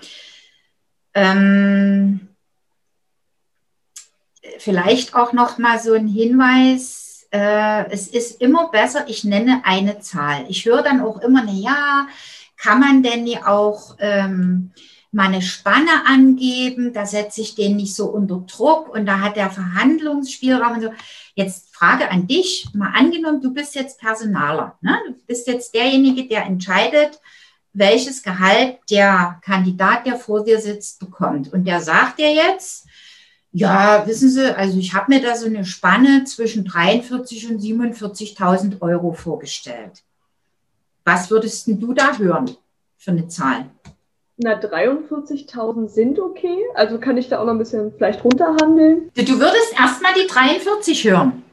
Ähm, 1.13 2.27
vielleicht 4.57 5.15
auch 5.15 5.33
noch 5.33 5.57
mal 5.57 5.79
so 5.79 5.93
ein 5.93 6.07
Hinweis. 6.07 7.27
Äh, 7.31 7.89
es 7.91 8.07
ist 8.07 8.41
immer 8.41 8.69
besser, 8.69 9.05
ich 9.07 9.23
nenne 9.23 9.61
eine 9.63 9.99
Zahl. 9.99 10.45
Ich 10.49 10.65
höre 10.65 10.81
dann 10.81 11.01
auch 11.01 11.21
immer, 11.21 11.43
na 11.45 11.51
ja, 11.51 12.07
kann 12.63 12.79
man 12.79 13.03
denn 13.03 13.27
auch 13.43 13.97
ähm, 13.99 14.71
mal 15.11 15.27
eine 15.27 15.41
Spanne 15.41 16.05
angeben? 16.05 16.93
Da 16.93 17.05
setze 17.05 17.41
ich 17.41 17.55
den 17.55 17.75
nicht 17.75 17.93
so 17.93 18.05
unter 18.05 18.37
Druck 18.47 18.87
und 18.89 19.05
da 19.05 19.19
hat 19.19 19.35
der 19.35 19.49
Verhandlungsspielraum 19.49 20.75
und 20.75 20.81
so. 20.81 20.93
Jetzt 21.35 21.75
Frage 21.75 22.09
an 22.09 22.25
dich, 22.27 22.67
mal 22.73 22.93
angenommen, 22.95 23.41
du 23.41 23.53
bist 23.53 23.75
jetzt 23.75 23.99
Personaler, 23.99 24.77
ne? 24.81 24.97
du 25.07 25.13
bist 25.27 25.47
jetzt 25.47 25.73
derjenige, 25.73 26.27
der 26.27 26.45
entscheidet, 26.45 27.19
welches 27.73 28.23
Gehalt 28.23 28.77
der 28.89 29.41
Kandidat, 29.43 30.05
der 30.05 30.15
vor 30.15 30.45
dir 30.45 30.59
sitzt, 30.59 30.99
bekommt. 30.99 31.51
Und 31.51 31.65
der 31.65 31.81
sagt 31.81 32.19
dir 32.19 32.31
jetzt, 32.31 32.87
ja, 33.51 34.07
wissen 34.07 34.29
Sie, 34.29 34.55
also 34.55 34.77
ich 34.79 34.93
habe 34.93 35.13
mir 35.13 35.21
da 35.21 35.35
so 35.35 35.47
eine 35.47 35.65
Spanne 35.65 36.23
zwischen 36.23 36.63
43 36.63 37.49
und 37.49 37.59
47.000 37.59 38.81
Euro 38.81 39.11
vorgestellt. 39.13 40.03
Was 41.05 41.29
würdest 41.29 41.67
du 41.67 41.93
da 41.93 42.17
hören 42.17 42.49
für 42.97 43.11
eine 43.11 43.27
Zahl? 43.27 43.65
Na, 44.37 44.53
43.000 44.59 45.87
sind 45.89 46.19
okay. 46.19 46.57
Also 46.75 46.97
kann 46.97 47.17
ich 47.17 47.29
da 47.29 47.39
auch 47.39 47.45
noch 47.45 47.53
ein 47.53 47.59
bisschen 47.59 47.93
vielleicht 47.95 48.23
runterhandeln. 48.23 49.11
Du 49.13 49.39
würdest 49.39 49.73
erstmal 49.77 50.13
die 50.13 50.27
43 50.27 51.03
hören. 51.03 51.43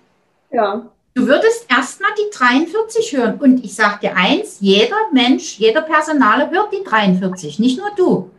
Ja. 0.50 0.86
Du 1.14 1.26
würdest 1.26 1.66
erstmal 1.68 2.12
die 2.16 2.30
43 2.32 3.16
hören. 3.16 3.38
Und 3.40 3.64
ich 3.64 3.74
sage 3.74 3.98
dir 4.02 4.16
eins, 4.16 4.58
jeder 4.60 4.96
Mensch, 5.12 5.58
jeder 5.58 5.82
Personaler 5.82 6.50
hört 6.50 6.72
die 6.72 6.84
43, 6.84 7.58
nicht 7.58 7.78
nur 7.78 7.90
du. 7.96 8.30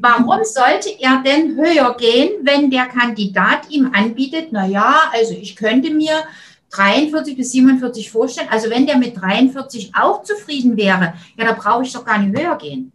Warum 0.00 0.44
sollte 0.44 0.90
er 0.98 1.22
denn 1.24 1.56
höher 1.56 1.94
gehen, 1.96 2.40
wenn 2.42 2.70
der 2.70 2.86
Kandidat 2.86 3.70
ihm 3.70 3.90
anbietet, 3.94 4.48
na 4.50 4.66
ja, 4.66 5.02
also 5.12 5.34
ich 5.34 5.56
könnte 5.56 5.92
mir 5.92 6.24
43 6.70 7.36
bis 7.36 7.52
47 7.52 8.10
vorstellen. 8.10 8.48
Also 8.50 8.70
wenn 8.70 8.86
der 8.86 8.98
mit 8.98 9.20
43 9.20 9.92
auch 9.94 10.22
zufrieden 10.22 10.76
wäre, 10.76 11.14
ja, 11.36 11.44
da 11.44 11.52
brauche 11.52 11.82
ich 11.82 11.92
doch 11.92 12.04
gar 12.04 12.18
nicht 12.18 12.38
höher 12.38 12.56
gehen. 12.56 12.92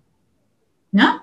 Ne? 0.91 1.21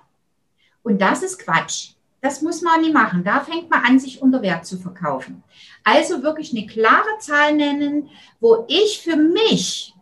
Und 0.83 1.01
das 1.01 1.23
ist 1.23 1.39
Quatsch. 1.39 1.91
Das 2.21 2.43
muss 2.43 2.61
man 2.61 2.83
nie 2.83 2.93
machen. 2.93 3.25
Da 3.25 3.41
fängt 3.41 3.71
man 3.71 3.85
an, 3.85 3.99
sich 3.99 4.21
unter 4.21 4.43
Wert 4.43 4.67
zu 4.67 4.79
verkaufen. 4.79 5.43
Also 5.85 6.23
wirklich 6.23 6.51
eine 6.55 6.67
klare 6.67 7.19
Zahl 7.19 7.55
nennen, 7.55 8.11
wo 8.41 8.67
ich 8.69 9.01
für 9.03 9.17
mich 9.17 9.95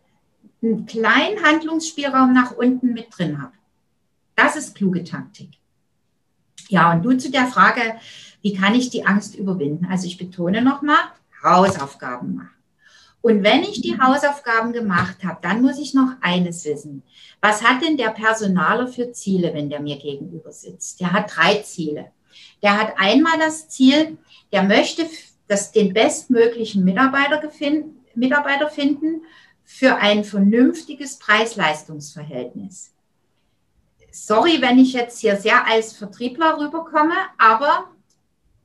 einen 0.63 0.87
kleinen 0.87 1.43
Handlungsspielraum 1.45 2.33
nach 2.33 2.53
unten 2.53 2.93
mit 2.93 3.07
drin 3.17 3.41
habe. 3.41 3.53
Das 4.35 4.57
ist 4.57 4.75
kluge 4.75 5.05
Taktik. 5.05 5.51
Ja, 6.69 6.93
und 6.93 7.05
nun 7.05 7.21
zu 7.21 7.31
der 7.31 7.47
Frage, 7.47 7.81
wie 8.43 8.55
kann 8.55 8.75
ich 8.75 8.91
die 8.91 9.07
Angst 9.07 9.37
überwinden? 9.37 9.87
Also 9.91 10.07
ich 10.07 10.19
betone 10.19 10.63
nochmal, 10.63 10.99
Hausaufgaben 11.43 12.37
machen. 12.37 12.59
Und 13.21 13.43
wenn 13.43 13.63
ich 13.63 13.81
die 13.81 13.99
Hausaufgaben 14.01 14.73
gemacht 14.73 15.25
habe, 15.25 15.39
dann 15.43 15.61
muss 15.61 15.79
ich 15.79 15.93
noch 15.93 16.13
eines 16.21 16.65
wissen. 16.65 17.03
Was 17.41 17.63
hat 17.63 17.83
denn 17.83 17.97
der 17.97 18.11
Personaler 18.11 18.87
für 18.87 19.13
Ziele, 19.13 19.53
wenn 19.55 19.69
der 19.69 19.81
mir 19.81 19.99
gegenüber 19.99 20.53
sitzt? 20.53 21.01
Der 21.01 21.13
hat 21.13 21.37
drei 21.37 21.57
Ziele. 21.57 22.13
Der 22.63 22.79
hat 22.79 22.95
einmal 22.97 23.39
das 23.39 23.69
Ziel, 23.69 24.19
der 24.53 24.63
möchte 24.63 25.07
das, 25.49 25.73
den 25.73 25.93
bestmöglichen 25.93 26.85
Mitarbeiter, 26.85 27.43
Mitarbeiter 28.15 28.69
finden 28.69 29.23
für 29.65 29.97
ein 29.97 30.25
vernünftiges 30.25 31.19
Preis-Leistungs-Verhältnis. 31.19 32.93
Sorry, 34.11 34.61
wenn 34.61 34.79
ich 34.79 34.93
jetzt 34.93 35.21
hier 35.21 35.37
sehr 35.37 35.67
als 35.67 35.93
Vertriebler 35.93 36.59
rüberkomme, 36.59 37.15
aber 37.37 37.91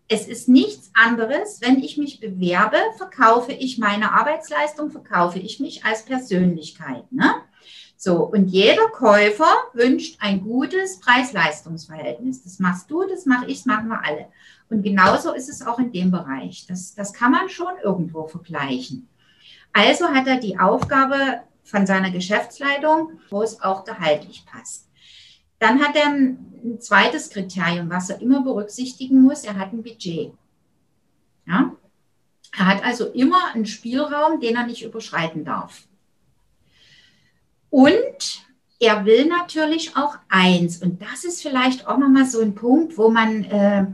es 0.08 0.28
ist 0.28 0.50
nichts 0.50 0.92
anderes, 0.94 1.62
wenn 1.62 1.80
ich 1.80 1.98
mich 1.98 2.20
bewerbe, 2.20 2.78
verkaufe 2.98 3.52
ich 3.52 3.78
meine 3.78 4.12
Arbeitsleistung, 4.13 4.92
verkaufe 4.92 5.39
ich 5.39 5.60
mich 5.60 5.86
als 5.86 6.06
Persönlichkeit. 6.06 7.12
Ne? 7.12 7.34
So, 7.96 8.24
und 8.24 8.48
jeder 8.48 8.89
Käufer 8.89 9.50
wünscht 9.72 10.18
ein 10.20 10.44
gutes 10.44 11.00
Preis-Leistungs-Verhältnis. 11.00 12.44
Das 12.44 12.60
machst 12.60 12.92
du, 12.92 13.08
das 13.08 13.26
mache 13.26 13.46
ich, 13.46 13.60
das 13.60 13.66
machen 13.66 13.88
wir 13.88 14.04
alle. 14.04 14.28
Und 14.70 14.84
genauso 14.84 15.34
ist 15.34 15.48
es 15.48 15.66
auch 15.66 15.80
in 15.80 15.92
dem 15.92 16.12
Bereich. 16.12 16.66
Das, 16.68 16.96
das 16.96 17.13
kann 17.13 17.32
man 17.32 17.48
schon 17.48 17.72
irgendwo 17.82 18.28
vergleichen. 18.28 19.08
Also 19.72 20.10
hat 20.10 20.28
er 20.28 20.38
die 20.38 20.60
Aufgabe 20.60 21.44
von 21.63 21.88
seiner 21.88 22.12
Geschäftsleitung, 22.12 23.20
wo 23.30 23.42
es 23.42 23.62
auch 23.62 23.86
gehaltlich 23.86 24.46
passt. 24.46 24.89
Dann 25.63 25.82
hat 25.82 25.95
er 25.95 26.08
ein 26.08 26.78
zweites 26.82 27.30
Kriterium, 27.30 27.89
was 27.89 28.10
er 28.10 28.21
immer 28.21 28.43
berücksichtigen 28.43 29.21
muss. 29.21 29.45
Er 29.45 29.58
hat 29.58 29.71
ein 29.71 29.82
Budget. 29.82 30.34
Ja? 31.47 31.73
Er 32.58 32.65
hat 32.65 32.84
also 32.84 33.06
immer 33.12 33.54
einen 33.54 33.65
Spielraum, 33.65 34.41
den 34.41 34.58
er 34.58 34.65
nicht 34.67 34.84
überschreiten 34.84 35.45
darf. 35.45 35.88
Und 37.69 38.45
er 38.78 39.06
will 39.06 39.23
natürlich 39.23 39.95
auch 39.95 40.17
eins. 40.28 40.82
Und 40.82 41.02
das 41.02 41.23
ist 41.23 41.41
vielleicht 41.41 41.88
auch 41.88 41.97
nochmal 41.97 42.26
so 42.26 42.41
ein 42.41 42.56
Punkt, 42.56 42.97
wo 42.97 43.10
man, 43.10 43.45
äh, 43.45 43.86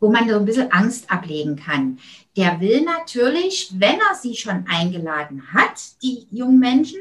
wo 0.00 0.10
man 0.10 0.28
so 0.28 0.36
ein 0.36 0.44
bisschen 0.44 0.72
Angst 0.72 1.10
ablegen 1.10 1.56
kann. 1.56 1.98
Der 2.36 2.60
will 2.60 2.82
natürlich, 2.82 3.72
wenn 3.78 3.98
er 3.98 4.14
sie 4.14 4.36
schon 4.36 4.66
eingeladen 4.68 5.54
hat, 5.54 5.80
die 6.02 6.26
jungen 6.30 6.58
Menschen, 6.58 7.00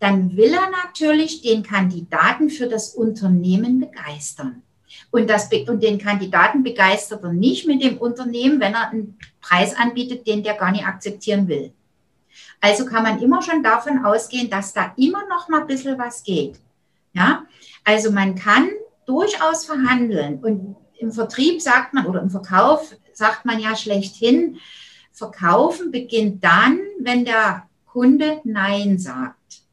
dann 0.00 0.36
will 0.36 0.52
er 0.52 0.70
natürlich 0.70 1.42
den 1.42 1.62
Kandidaten 1.62 2.50
für 2.50 2.68
das 2.68 2.94
Unternehmen 2.94 3.80
begeistern. 3.80 4.62
Und, 5.10 5.28
das, 5.30 5.48
und 5.68 5.82
den 5.82 5.98
Kandidaten 5.98 6.62
begeistert 6.62 7.22
er 7.22 7.32
nicht 7.32 7.66
mit 7.66 7.82
dem 7.82 7.98
Unternehmen, 7.98 8.60
wenn 8.60 8.74
er 8.74 8.90
einen 8.90 9.18
Preis 9.40 9.74
anbietet, 9.74 10.26
den 10.26 10.42
der 10.42 10.54
gar 10.54 10.72
nicht 10.72 10.86
akzeptieren 10.86 11.48
will. 11.48 11.72
Also 12.60 12.86
kann 12.86 13.02
man 13.02 13.20
immer 13.20 13.42
schon 13.42 13.62
davon 13.62 14.04
ausgehen, 14.04 14.50
dass 14.50 14.72
da 14.72 14.92
immer 14.96 15.26
noch 15.28 15.48
mal 15.48 15.62
ein 15.62 15.66
bisschen 15.66 15.98
was 15.98 16.22
geht. 16.22 16.58
Ja, 17.12 17.44
also 17.84 18.10
man 18.10 18.34
kann 18.34 18.68
durchaus 19.06 19.66
verhandeln 19.66 20.42
und 20.42 20.76
im 20.98 21.12
Vertrieb 21.12 21.60
sagt 21.60 21.94
man 21.94 22.06
oder 22.06 22.22
im 22.22 22.30
Verkauf 22.30 22.96
sagt 23.12 23.44
man 23.44 23.60
ja 23.60 23.76
schlechthin, 23.76 24.58
verkaufen 25.12 25.90
beginnt 25.90 26.42
dann, 26.42 26.80
wenn 26.98 27.24
der 27.24 27.68
Kunde 27.86 28.40
Nein 28.44 28.98
sagt. 28.98 29.63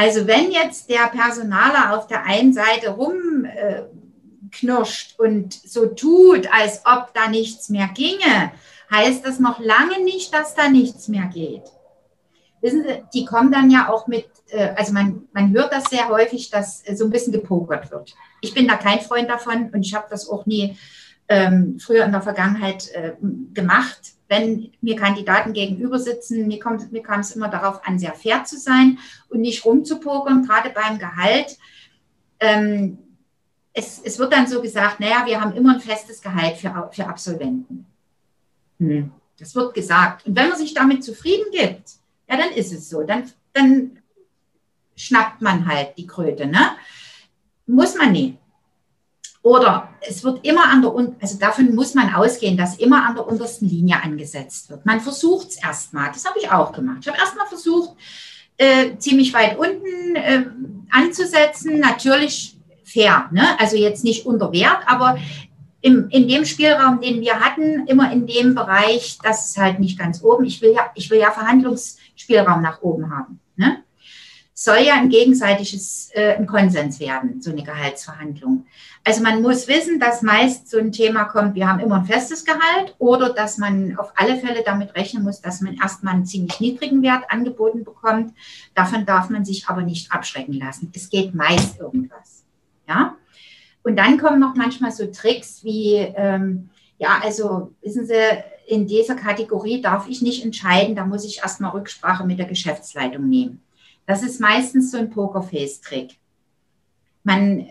Also 0.00 0.28
wenn 0.28 0.52
jetzt 0.52 0.88
der 0.88 1.08
Personaler 1.08 1.98
auf 1.98 2.06
der 2.06 2.24
einen 2.24 2.52
Seite 2.52 2.90
rumknirscht 2.90 5.18
und 5.18 5.52
so 5.52 5.86
tut, 5.86 6.46
als 6.52 6.82
ob 6.84 7.12
da 7.14 7.28
nichts 7.28 7.68
mehr 7.68 7.88
ginge, 7.88 8.52
heißt 8.92 9.26
das 9.26 9.40
noch 9.40 9.58
lange 9.58 10.04
nicht, 10.04 10.32
dass 10.32 10.54
da 10.54 10.68
nichts 10.68 11.08
mehr 11.08 11.26
geht. 11.26 11.64
Wissen 12.60 12.84
Sie, 12.84 13.02
die 13.12 13.24
kommen 13.24 13.50
dann 13.50 13.72
ja 13.72 13.88
auch 13.88 14.06
mit, 14.06 14.26
äh, 14.50 14.68
also 14.76 14.92
man, 14.92 15.26
man 15.32 15.52
hört 15.52 15.72
das 15.72 15.90
sehr 15.90 16.08
häufig, 16.08 16.48
dass 16.50 16.84
so 16.94 17.04
ein 17.04 17.10
bisschen 17.10 17.32
gepokert 17.32 17.90
wird. 17.90 18.14
Ich 18.40 18.54
bin 18.54 18.68
da 18.68 18.76
kein 18.76 19.00
Freund 19.00 19.28
davon 19.28 19.70
und 19.70 19.82
ich 19.82 19.94
habe 19.94 20.06
das 20.08 20.28
auch 20.28 20.46
nie 20.46 20.78
ähm, 21.28 21.78
früher 21.78 22.04
in 22.04 22.12
der 22.12 22.22
Vergangenheit 22.22 22.90
äh, 22.92 23.12
gemacht 23.54 24.14
wenn 24.28 24.70
mir 24.80 24.96
Kandidaten 24.96 25.52
gegenüber 25.52 25.98
sitzen, 25.98 26.46
mir, 26.46 26.60
kommt, 26.60 26.92
mir 26.92 27.02
kam 27.02 27.20
es 27.20 27.34
immer 27.34 27.48
darauf 27.48 27.86
an, 27.86 27.98
sehr 27.98 28.14
fair 28.14 28.44
zu 28.44 28.58
sein 28.58 28.98
und 29.28 29.40
nicht 29.40 29.64
rumzupokern, 29.64 30.46
gerade 30.46 30.70
beim 30.70 30.98
Gehalt. 30.98 31.56
Ähm, 32.38 32.98
es, 33.72 34.00
es, 34.04 34.18
wird 34.18 34.32
dann 34.32 34.46
so 34.46 34.60
gesagt, 34.60 35.00
naja, 35.00 35.24
wir 35.24 35.40
haben 35.40 35.56
immer 35.56 35.74
ein 35.74 35.80
festes 35.80 36.20
Gehalt 36.20 36.56
für, 36.58 36.90
für 36.92 37.06
Absolventen. 37.06 37.86
Hm. 38.78 39.10
Das 39.38 39.54
wird 39.54 39.74
gesagt. 39.74 40.26
Und 40.26 40.36
wenn 40.36 40.50
man 40.50 40.58
sich 40.58 40.74
damit 40.74 41.02
zufrieden 41.02 41.46
gibt, 41.50 41.90
ja, 42.28 42.36
dann 42.36 42.50
ist 42.50 42.72
es 42.72 42.90
so. 42.90 43.02
Dann, 43.04 43.30
dann 43.52 43.98
schnappt 44.94 45.40
man 45.40 45.66
halt 45.66 45.96
die 45.96 46.06
Kröte. 46.06 46.46
Ne? 46.46 46.72
Muss 47.66 47.96
man 47.96 48.12
nicht. 48.12 48.36
Oder 49.42 49.88
es 50.00 50.24
wird 50.24 50.44
immer 50.44 50.64
an 50.64 50.82
der, 50.82 50.92
also 51.20 51.38
davon 51.38 51.74
muss 51.74 51.94
man 51.94 52.12
ausgehen, 52.14 52.56
dass 52.56 52.78
immer 52.78 53.06
an 53.06 53.14
der 53.14 53.26
untersten 53.26 53.68
Linie 53.68 54.02
angesetzt 54.02 54.68
wird. 54.68 54.84
Man 54.84 55.00
versucht 55.00 55.48
es 55.48 55.62
erstmal. 55.62 56.10
Das 56.12 56.24
habe 56.24 56.38
ich 56.38 56.50
auch 56.50 56.72
gemacht. 56.72 56.98
Ich 57.02 57.08
habe 57.08 57.18
erstmal 57.18 57.46
versucht, 57.46 57.96
äh, 58.56 58.96
ziemlich 58.98 59.32
weit 59.32 59.56
unten 59.56 60.16
äh, 60.16 60.44
anzusetzen. 60.90 61.78
Natürlich 61.78 62.58
fair, 62.84 63.28
ne? 63.32 63.58
also 63.60 63.76
jetzt 63.76 64.04
nicht 64.04 64.26
unter 64.26 64.52
Wert, 64.52 64.78
aber 64.86 65.18
im, 65.80 66.08
in 66.10 66.26
dem 66.26 66.44
Spielraum, 66.44 67.00
den 67.00 67.20
wir 67.20 67.38
hatten, 67.38 67.86
immer 67.86 68.10
in 68.10 68.26
dem 68.26 68.54
Bereich, 68.54 69.18
das 69.22 69.50
ist 69.50 69.58
halt 69.58 69.78
nicht 69.78 69.98
ganz 69.98 70.22
oben. 70.22 70.44
Ich 70.44 70.60
will 70.60 70.72
ja, 70.72 70.90
ich 70.94 71.08
will 71.10 71.18
ja 71.18 71.30
Verhandlungsspielraum 71.30 72.60
nach 72.62 72.82
oben 72.82 73.10
haben. 73.10 73.40
Ne? 73.56 73.84
Soll 74.60 74.78
ja 74.78 74.94
ein 74.94 75.08
gegenseitiges 75.08 76.10
äh, 76.14 76.34
ein 76.34 76.48
Konsens 76.48 76.98
werden, 76.98 77.40
so 77.40 77.52
eine 77.52 77.62
Gehaltsverhandlung. 77.62 78.66
Also 79.04 79.22
man 79.22 79.40
muss 79.40 79.68
wissen, 79.68 80.00
dass 80.00 80.20
meist 80.20 80.68
so 80.68 80.78
ein 80.78 80.90
Thema 80.90 81.26
kommt, 81.26 81.54
wir 81.54 81.68
haben 81.68 81.78
immer 81.78 82.00
ein 82.00 82.06
festes 82.06 82.44
Gehalt 82.44 82.92
oder 82.98 83.32
dass 83.32 83.58
man 83.58 83.96
auf 83.96 84.12
alle 84.16 84.36
Fälle 84.36 84.64
damit 84.64 84.96
rechnen 84.96 85.22
muss, 85.22 85.40
dass 85.40 85.60
man 85.60 85.76
erstmal 85.76 86.14
einen 86.14 86.26
ziemlich 86.26 86.58
niedrigen 86.58 87.02
Wert 87.02 87.22
angeboten 87.28 87.84
bekommt. 87.84 88.34
Davon 88.74 89.06
darf 89.06 89.30
man 89.30 89.44
sich 89.44 89.68
aber 89.68 89.82
nicht 89.82 90.10
abschrecken 90.10 90.54
lassen. 90.54 90.90
Es 90.92 91.08
geht 91.08 91.36
meist 91.36 91.78
irgendwas. 91.78 92.42
Ja? 92.88 93.14
Und 93.84 93.94
dann 93.94 94.18
kommen 94.18 94.40
noch 94.40 94.56
manchmal 94.56 94.90
so 94.90 95.06
Tricks 95.06 95.62
wie, 95.62 95.94
ähm, 95.94 96.70
ja, 96.98 97.20
also 97.22 97.74
wissen 97.80 98.06
Sie, 98.06 98.14
in 98.66 98.88
dieser 98.88 99.14
Kategorie 99.14 99.80
darf 99.80 100.08
ich 100.08 100.20
nicht 100.20 100.44
entscheiden, 100.44 100.96
da 100.96 101.06
muss 101.06 101.24
ich 101.24 101.38
erstmal 101.38 101.70
Rücksprache 101.70 102.26
mit 102.26 102.40
der 102.40 102.46
Geschäftsleitung 102.46 103.28
nehmen. 103.28 103.62
Das 104.08 104.22
ist 104.22 104.40
meistens 104.40 104.90
so 104.90 104.96
ein 104.96 105.10
Pokerface-Trick. 105.10 106.16
Man 107.24 107.60
äh, 107.60 107.66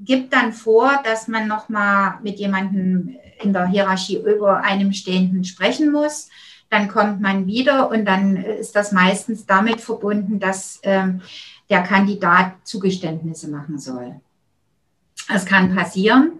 gibt 0.00 0.32
dann 0.32 0.54
vor, 0.54 1.02
dass 1.04 1.28
man 1.28 1.46
nochmal 1.46 2.14
mit 2.22 2.38
jemandem 2.38 3.14
in 3.42 3.52
der 3.52 3.66
Hierarchie 3.66 4.16
über 4.16 4.62
einem 4.62 4.94
Stehenden 4.94 5.44
sprechen 5.44 5.92
muss. 5.92 6.30
Dann 6.70 6.88
kommt 6.88 7.20
man 7.20 7.46
wieder 7.46 7.90
und 7.90 8.06
dann 8.06 8.36
ist 8.36 8.74
das 8.74 8.90
meistens 8.90 9.44
damit 9.44 9.82
verbunden, 9.82 10.40
dass 10.40 10.80
ähm, 10.82 11.20
der 11.68 11.82
Kandidat 11.82 12.54
Zugeständnisse 12.64 13.50
machen 13.50 13.78
soll. 13.78 14.18
Das 15.28 15.44
kann 15.44 15.74
passieren. 15.76 16.32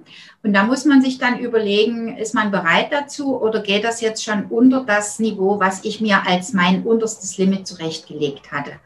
Und 0.42 0.54
da 0.54 0.64
muss 0.64 0.86
man 0.86 1.02
sich 1.02 1.18
dann 1.18 1.38
überlegen, 1.40 2.16
ist 2.16 2.32
man 2.32 2.50
bereit 2.50 2.90
dazu 2.90 3.38
oder 3.38 3.60
geht 3.60 3.84
das 3.84 4.00
jetzt 4.00 4.24
schon 4.24 4.46
unter 4.46 4.82
das 4.82 5.18
Niveau, 5.18 5.60
was 5.60 5.84
ich 5.84 6.00
mir 6.00 6.26
als 6.26 6.54
mein 6.54 6.84
unterstes 6.84 7.36
Limit 7.36 7.66
zurechtgelegt 7.66 8.50
hatte? 8.50 8.80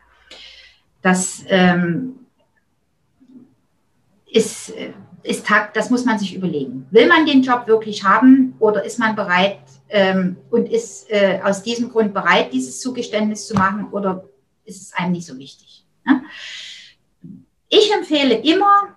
Das 1.02 1.44
ähm, 1.48 2.20
ist, 4.26 4.72
ist 5.22 5.46
Tag, 5.46 5.74
das 5.74 5.90
muss 5.90 6.04
man 6.04 6.18
sich 6.18 6.34
überlegen. 6.34 6.86
Will 6.90 7.06
man 7.06 7.26
den 7.26 7.42
Job 7.42 7.66
wirklich 7.66 8.04
haben 8.04 8.54
oder 8.58 8.84
ist 8.84 8.98
man 8.98 9.16
bereit 9.16 9.60
ähm, 9.88 10.36
und 10.50 10.66
ist 10.66 11.10
äh, 11.10 11.40
aus 11.42 11.62
diesem 11.62 11.90
Grund 11.90 12.14
bereit, 12.14 12.52
dieses 12.52 12.80
Zugeständnis 12.80 13.46
zu 13.46 13.54
machen 13.54 13.88
oder 13.90 14.24
ist 14.64 14.80
es 14.80 14.92
einem 14.94 15.12
nicht 15.12 15.26
so 15.26 15.36
wichtig? 15.38 15.84
Ne? 16.04 16.22
Ich 17.68 17.92
empfehle 17.92 18.34
immer, 18.34 18.96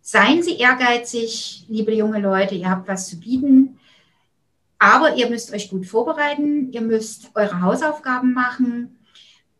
seien 0.00 0.42
Sie 0.42 0.58
ehrgeizig, 0.58 1.64
liebe 1.68 1.92
junge 1.94 2.20
Leute, 2.20 2.54
ihr 2.54 2.70
habt 2.70 2.88
was 2.88 3.08
zu 3.08 3.18
bieten. 3.18 3.78
Aber 4.78 5.16
ihr 5.16 5.30
müsst 5.30 5.52
euch 5.52 5.70
gut 5.70 5.86
vorbereiten, 5.86 6.70
ihr 6.72 6.82
müsst 6.82 7.30
eure 7.34 7.62
Hausaufgaben 7.62 8.34
machen 8.34 8.93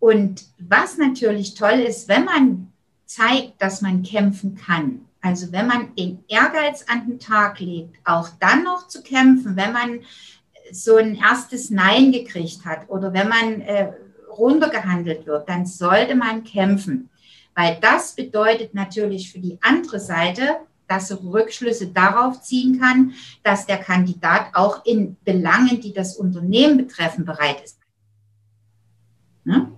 und 0.04 0.44
was 0.58 0.98
natürlich 0.98 1.54
toll 1.54 1.80
ist, 1.80 2.08
wenn 2.08 2.26
man 2.26 2.70
zeigt, 3.06 3.62
dass 3.62 3.80
man 3.80 4.02
kämpfen 4.02 4.54
kann, 4.54 5.06
also 5.22 5.50
wenn 5.50 5.66
man 5.66 5.94
den 5.94 6.22
Ehrgeiz 6.28 6.84
an 6.88 7.06
den 7.06 7.18
Tag 7.18 7.58
legt, 7.58 7.96
auch 8.04 8.28
dann 8.38 8.64
noch 8.64 8.86
zu 8.86 9.02
kämpfen, 9.02 9.56
wenn 9.56 9.72
man 9.72 10.00
so 10.70 10.96
ein 10.96 11.14
erstes 11.14 11.70
Nein 11.70 12.12
gekriegt 12.12 12.66
hat 12.66 12.90
oder 12.90 13.14
wenn 13.14 13.30
man 13.30 13.62
äh, 13.62 13.94
runtergehandelt 14.28 15.24
wird, 15.26 15.48
dann 15.48 15.64
sollte 15.64 16.14
man 16.14 16.44
kämpfen. 16.44 17.08
Weil 17.54 17.78
das 17.80 18.14
bedeutet 18.14 18.74
natürlich 18.74 19.32
für 19.32 19.38
die 19.38 19.56
andere 19.62 20.00
Seite, 20.00 20.56
dass 20.86 21.08
sie 21.08 21.14
Rückschlüsse 21.14 21.86
darauf 21.86 22.42
ziehen 22.42 22.78
kann, 22.78 23.14
dass 23.42 23.64
der 23.64 23.78
Kandidat 23.78 24.48
auch 24.52 24.84
in 24.84 25.16
Belangen, 25.24 25.80
die 25.80 25.94
das 25.94 26.18
Unternehmen 26.18 26.76
betreffen, 26.76 27.24
bereit 27.24 27.62
ist 27.64 27.78
Ne? 29.44 29.73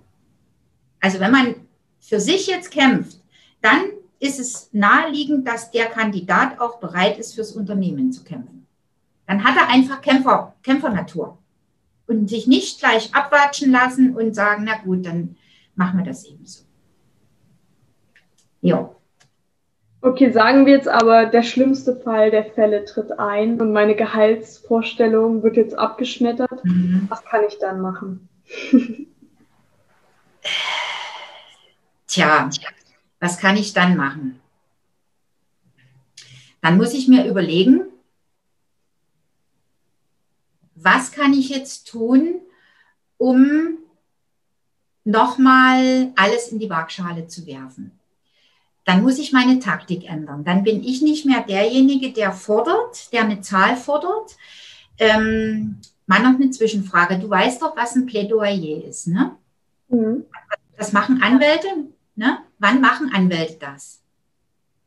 Also 1.01 1.21
wenn 1.21 1.33
man 1.33 1.55
für 2.01 2.21
sich 2.21 2.47
jetzt 2.47 2.71
kämpft, 2.71 3.21
dann 3.61 3.83
ist 4.19 4.41
es 4.41 4.71
naheliegend, 4.73 5.47
dass 5.47 5.71
der 5.71 5.87
Kandidat 5.87 6.61
auch 6.61 6.79
bereit 6.79 7.19
ist, 7.19 7.35
fürs 7.35 7.53
Unternehmen 7.53 8.13
zu 8.13 8.25
kämpfen. 8.25 8.67
Dann 9.27 9.45
hat 9.45 9.57
er 9.57 9.69
einfach 9.69 10.01
Kämpfer, 10.01 10.55
Kämpfernatur 10.63 11.39
und 12.07 12.31
sich 12.31 12.47
nicht 12.47 12.79
gleich 12.79 13.15
abwatschen 13.15 13.73
lassen 13.73 14.17
und 14.17 14.35
sagen, 14.35 14.65
na 14.67 14.79
gut, 14.79 15.05
dann 15.05 15.37
machen 15.75 15.99
wir 15.99 16.05
das 16.05 16.25
eben 16.25 16.47
so. 16.47 16.65
Ja. 18.61 18.91
Okay, 20.01 20.31
sagen 20.31 20.67
wir 20.67 20.75
jetzt 20.75 20.89
aber, 20.89 21.27
der 21.27 21.43
schlimmste 21.43 21.97
Fall 21.97 22.31
der 22.31 22.45
Fälle 22.45 22.85
tritt 22.85 23.19
ein 23.19 23.61
und 23.61 23.73
meine 23.73 23.97
Gehaltsvorstellung 23.97 25.43
wird 25.43 25.57
jetzt 25.57 25.77
abgeschmettert. 25.77 26.65
Mhm. 26.65 27.07
Was 27.09 27.25
kann 27.25 27.43
ich 27.49 27.59
dann 27.59 27.81
machen? 27.81 28.29
Tja, 32.17 32.49
was 33.21 33.37
kann 33.37 33.59
ich 33.59 33.75
dann 33.75 33.95
machen? 33.95 34.41
Dann 36.63 36.79
muss 36.79 36.95
ich 36.95 37.09
mir 37.09 37.27
überlegen, 37.27 37.83
was 40.75 41.13
kann 41.13 41.35
ich 41.35 41.51
jetzt 41.51 41.89
tun, 41.89 42.41
um 43.19 43.77
nochmal 45.05 46.11
alles 46.17 46.49
in 46.49 46.59
die 46.59 46.71
Waagschale 46.71 47.27
zu 47.27 47.47
werfen. 47.47 47.93
Dann 48.87 49.03
muss 49.03 49.19
ich 49.19 49.35
meine 49.35 49.59
Taktik 49.59 50.09
ändern. 50.09 50.43
Dann 50.43 50.65
bin 50.65 50.83
ich 50.83 51.03
nicht 51.03 51.27
mehr 51.27 51.43
derjenige, 51.43 52.15
der 52.15 52.33
fordert, 52.33 53.13
der 53.13 53.25
eine 53.25 53.43
Zahl 53.43 53.77
fordert. 53.77 54.39
Ähm, 54.97 55.83
mal 56.07 56.21
noch 56.21 56.41
eine 56.41 56.49
Zwischenfrage. 56.49 57.19
Du 57.19 57.29
weißt 57.29 57.61
doch, 57.61 57.77
was 57.77 57.95
ein 57.95 58.07
Plädoyer 58.07 58.83
ist, 58.87 59.07
ne? 59.07 59.37
Mhm. 59.89 60.25
Das 60.79 60.95
machen 60.95 61.23
Anwälte, 61.23 61.69
ne? 62.17 62.39
Wann 62.59 62.81
machen 62.81 63.13
Anwälte 63.15 63.59
das? 63.61 64.01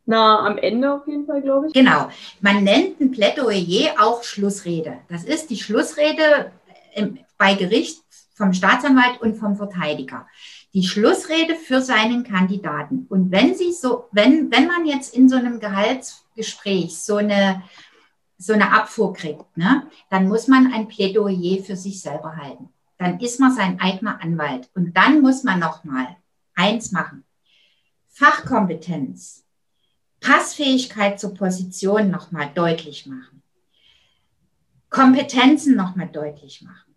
Na, 0.06 0.40
am 0.40 0.58
Ende 0.58 0.92
auf 0.92 1.08
jeden 1.08 1.28
Fall, 1.28 1.42
glaube 1.44 1.68
ich. 1.68 1.74
Genau. 1.74 2.10
Man 2.42 2.64
nennt 2.64 3.00
ein 3.00 3.12
Plädoyer 3.12 3.94
auch 4.00 4.24
Schlussrede. 4.24 4.98
Das 5.08 5.24
ist 5.24 5.52
die 5.52 5.58
Schlussrede 5.58 6.52
im, 6.96 7.20
bei 7.38 7.54
Gericht 7.54 8.02
vom 8.34 8.54
Staatsanwalt 8.54 9.22
und 9.22 9.36
vom 9.36 9.56
Verteidiger. 9.56 10.26
Die 10.74 10.82
Schlussrede 10.82 11.56
für 11.56 11.82
seinen 11.82 12.24
Kandidaten. 12.24 13.06
Und 13.10 13.32
wenn 13.32 13.54
Sie 13.54 13.72
so, 13.72 14.08
wenn, 14.12 14.50
wenn 14.52 14.66
man 14.66 14.88
jetzt 14.88 15.14
in 15.16 15.30
so 15.30 15.36
einem 15.36 15.60
Gehaltsgespräch 15.60 16.98
so 16.98 17.18
eine, 17.18 17.62
so 18.40 18.54
eine 18.54 18.72
Abfuhr 18.72 19.14
kriegt, 19.14 19.58
ne, 19.58 19.88
dann 20.10 20.28
muss 20.28 20.48
man 20.48 20.74
ein 20.74 20.88
Plädoyer 20.88 21.64
für 21.64 21.76
sich 21.76 22.02
selber 22.02 22.36
halten. 22.36 22.70
Dann 22.98 23.20
ist 23.20 23.40
man 23.40 23.54
sein 23.54 23.80
eigener 23.80 24.22
Anwalt. 24.24 24.70
Und 24.74 24.98
dann 24.98 25.22
muss 25.22 25.44
man 25.44 25.60
nochmal 25.60 26.16
eins 26.60 26.92
machen. 26.92 27.24
Fachkompetenz, 28.10 29.46
Passfähigkeit 30.20 31.20
zur 31.20 31.34
Position 31.34 32.12
nochmal 32.12 32.52
deutlich 32.54 33.06
machen. 33.06 33.42
Kompetenzen 34.90 35.76
nochmal 35.76 36.10
deutlich 36.10 36.62
machen 36.62 36.90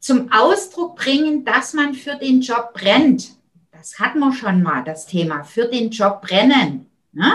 zum 0.00 0.32
Ausdruck 0.32 0.96
bringen, 0.96 1.44
dass 1.44 1.74
man 1.74 1.94
für 1.94 2.16
den 2.16 2.40
Job 2.40 2.72
brennt. 2.74 3.36
Das 3.70 3.98
hatten 3.98 4.18
wir 4.18 4.32
schon 4.32 4.62
mal, 4.62 4.82
das 4.82 5.06
Thema, 5.06 5.44
für 5.44 5.66
den 5.66 5.90
Job 5.90 6.22
brennen. 6.22 6.86
Ne? 7.12 7.32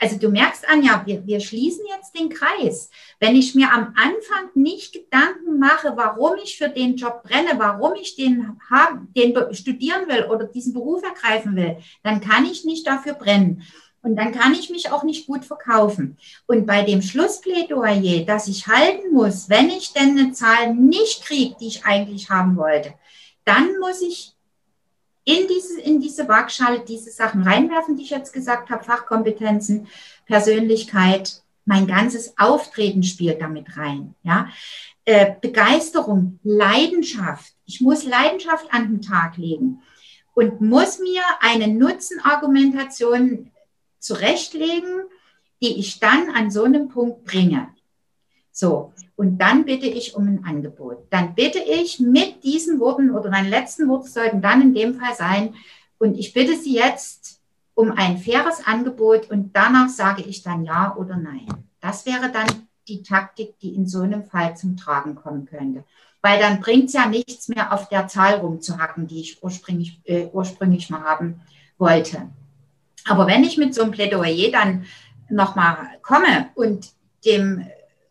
Also 0.00 0.16
du 0.16 0.28
merkst, 0.28 0.68
Anja, 0.68 1.02
wir, 1.06 1.26
wir 1.26 1.40
schließen 1.40 1.84
jetzt 1.88 2.16
den 2.18 2.28
Kreis. 2.28 2.90
Wenn 3.18 3.36
ich 3.36 3.54
mir 3.54 3.72
am 3.72 3.94
Anfang 3.96 4.50
nicht 4.54 4.92
Gedanken 4.92 5.58
mache, 5.58 5.92
warum 5.96 6.36
ich 6.42 6.56
für 6.56 6.68
den 6.68 6.96
Job 6.96 7.22
brenne, 7.24 7.50
warum 7.56 7.94
ich 7.94 8.16
den, 8.16 8.58
den 9.16 9.54
studieren 9.54 10.08
will 10.08 10.24
oder 10.24 10.46
diesen 10.46 10.72
Beruf 10.72 11.02
ergreifen 11.02 11.56
will, 11.56 11.78
dann 12.02 12.20
kann 12.20 12.44
ich 12.44 12.64
nicht 12.64 12.86
dafür 12.86 13.14
brennen. 13.14 13.62
Und 14.02 14.16
dann 14.16 14.32
kann 14.32 14.54
ich 14.54 14.70
mich 14.70 14.90
auch 14.92 15.02
nicht 15.02 15.26
gut 15.26 15.44
verkaufen. 15.44 16.16
Und 16.46 16.66
bei 16.66 16.82
dem 16.82 17.02
Schlussplädoyer, 17.02 18.24
das 18.24 18.46
ich 18.46 18.68
halten 18.68 19.12
muss, 19.12 19.48
wenn 19.48 19.68
ich 19.68 19.92
denn 19.92 20.18
eine 20.18 20.32
Zahl 20.32 20.74
nicht 20.74 21.24
kriege, 21.24 21.56
die 21.60 21.66
ich 21.66 21.84
eigentlich 21.84 22.30
haben 22.30 22.56
wollte, 22.56 22.94
dann 23.44 23.78
muss 23.80 24.00
ich 24.00 24.34
in 25.28 25.46
diese, 25.46 25.78
in 25.82 26.00
diese 26.00 26.26
Waagschale 26.26 26.80
diese 26.80 27.10
Sachen 27.10 27.42
reinwerfen, 27.42 27.96
die 27.96 28.04
ich 28.04 28.08
jetzt 28.10 28.32
gesagt 28.32 28.70
habe, 28.70 28.82
Fachkompetenzen, 28.82 29.86
Persönlichkeit, 30.24 31.42
mein 31.66 31.86
ganzes 31.86 32.32
Auftreten 32.38 33.02
spielt 33.02 33.42
damit 33.42 33.76
rein. 33.76 34.14
Ja? 34.22 34.48
Äh, 35.04 35.34
Begeisterung, 35.38 36.38
Leidenschaft. 36.44 37.52
Ich 37.66 37.82
muss 37.82 38.04
Leidenschaft 38.04 38.72
an 38.72 38.88
den 38.88 39.02
Tag 39.02 39.36
legen 39.36 39.82
und 40.32 40.62
muss 40.62 40.98
mir 40.98 41.20
eine 41.40 41.68
Nutzenargumentation 41.68 43.50
zurechtlegen, 43.98 45.02
die 45.60 45.78
ich 45.78 46.00
dann 46.00 46.30
an 46.30 46.50
so 46.50 46.64
einem 46.64 46.88
Punkt 46.88 47.26
bringe. 47.26 47.68
So, 48.50 48.94
und 49.18 49.38
dann 49.38 49.64
bitte 49.64 49.86
ich 49.86 50.14
um 50.14 50.28
ein 50.28 50.44
Angebot. 50.44 51.08
Dann 51.10 51.34
bitte 51.34 51.58
ich 51.58 51.98
mit 51.98 52.44
diesen 52.44 52.78
Worten 52.78 53.10
oder 53.10 53.30
meine 53.30 53.48
letzten 53.48 53.88
Worte 53.88 54.08
sollten 54.08 54.40
dann 54.40 54.62
in 54.62 54.74
dem 54.74 54.94
Fall 54.94 55.14
sein, 55.14 55.54
und 55.98 56.16
ich 56.16 56.32
bitte 56.32 56.56
Sie 56.56 56.76
jetzt 56.76 57.40
um 57.74 57.90
ein 57.90 58.18
faires 58.18 58.64
Angebot 58.64 59.28
und 59.32 59.56
danach 59.56 59.88
sage 59.88 60.22
ich 60.22 60.44
dann 60.44 60.64
ja 60.64 60.94
oder 60.96 61.16
nein. 61.16 61.48
Das 61.80 62.06
wäre 62.06 62.30
dann 62.30 62.68
die 62.86 63.02
Taktik, 63.02 63.58
die 63.58 63.74
in 63.74 63.88
so 63.88 64.02
einem 64.02 64.24
Fall 64.24 64.56
zum 64.56 64.76
Tragen 64.76 65.16
kommen 65.16 65.46
könnte. 65.46 65.82
Weil 66.22 66.38
dann 66.38 66.60
bringt 66.60 66.84
es 66.84 66.92
ja 66.92 67.06
nichts 67.06 67.48
mehr 67.48 67.72
auf 67.72 67.88
der 67.88 68.06
Zahl 68.06 68.34
rumzuhacken, 68.34 69.08
die 69.08 69.20
ich 69.20 69.42
ursprünglich, 69.42 70.00
äh, 70.04 70.28
ursprünglich 70.32 70.90
mal 70.90 71.02
haben 71.02 71.40
wollte. 71.76 72.28
Aber 73.04 73.26
wenn 73.26 73.42
ich 73.42 73.58
mit 73.58 73.74
so 73.74 73.82
einem 73.82 73.90
Plädoyer 73.90 74.52
dann 74.52 74.84
nochmal 75.28 75.98
komme 76.02 76.50
und 76.54 76.92
dem 77.24 77.66